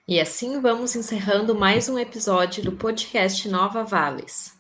E 0.10 0.20
assim 0.20 0.60
vamos 0.60 0.94
encerrando 0.96 1.54
mais 1.54 1.88
um 1.88 2.00
episódio 2.00 2.64
do 2.64 2.72
podcast 2.72 3.48
Nova 3.48 3.84
Vales. 3.84 4.58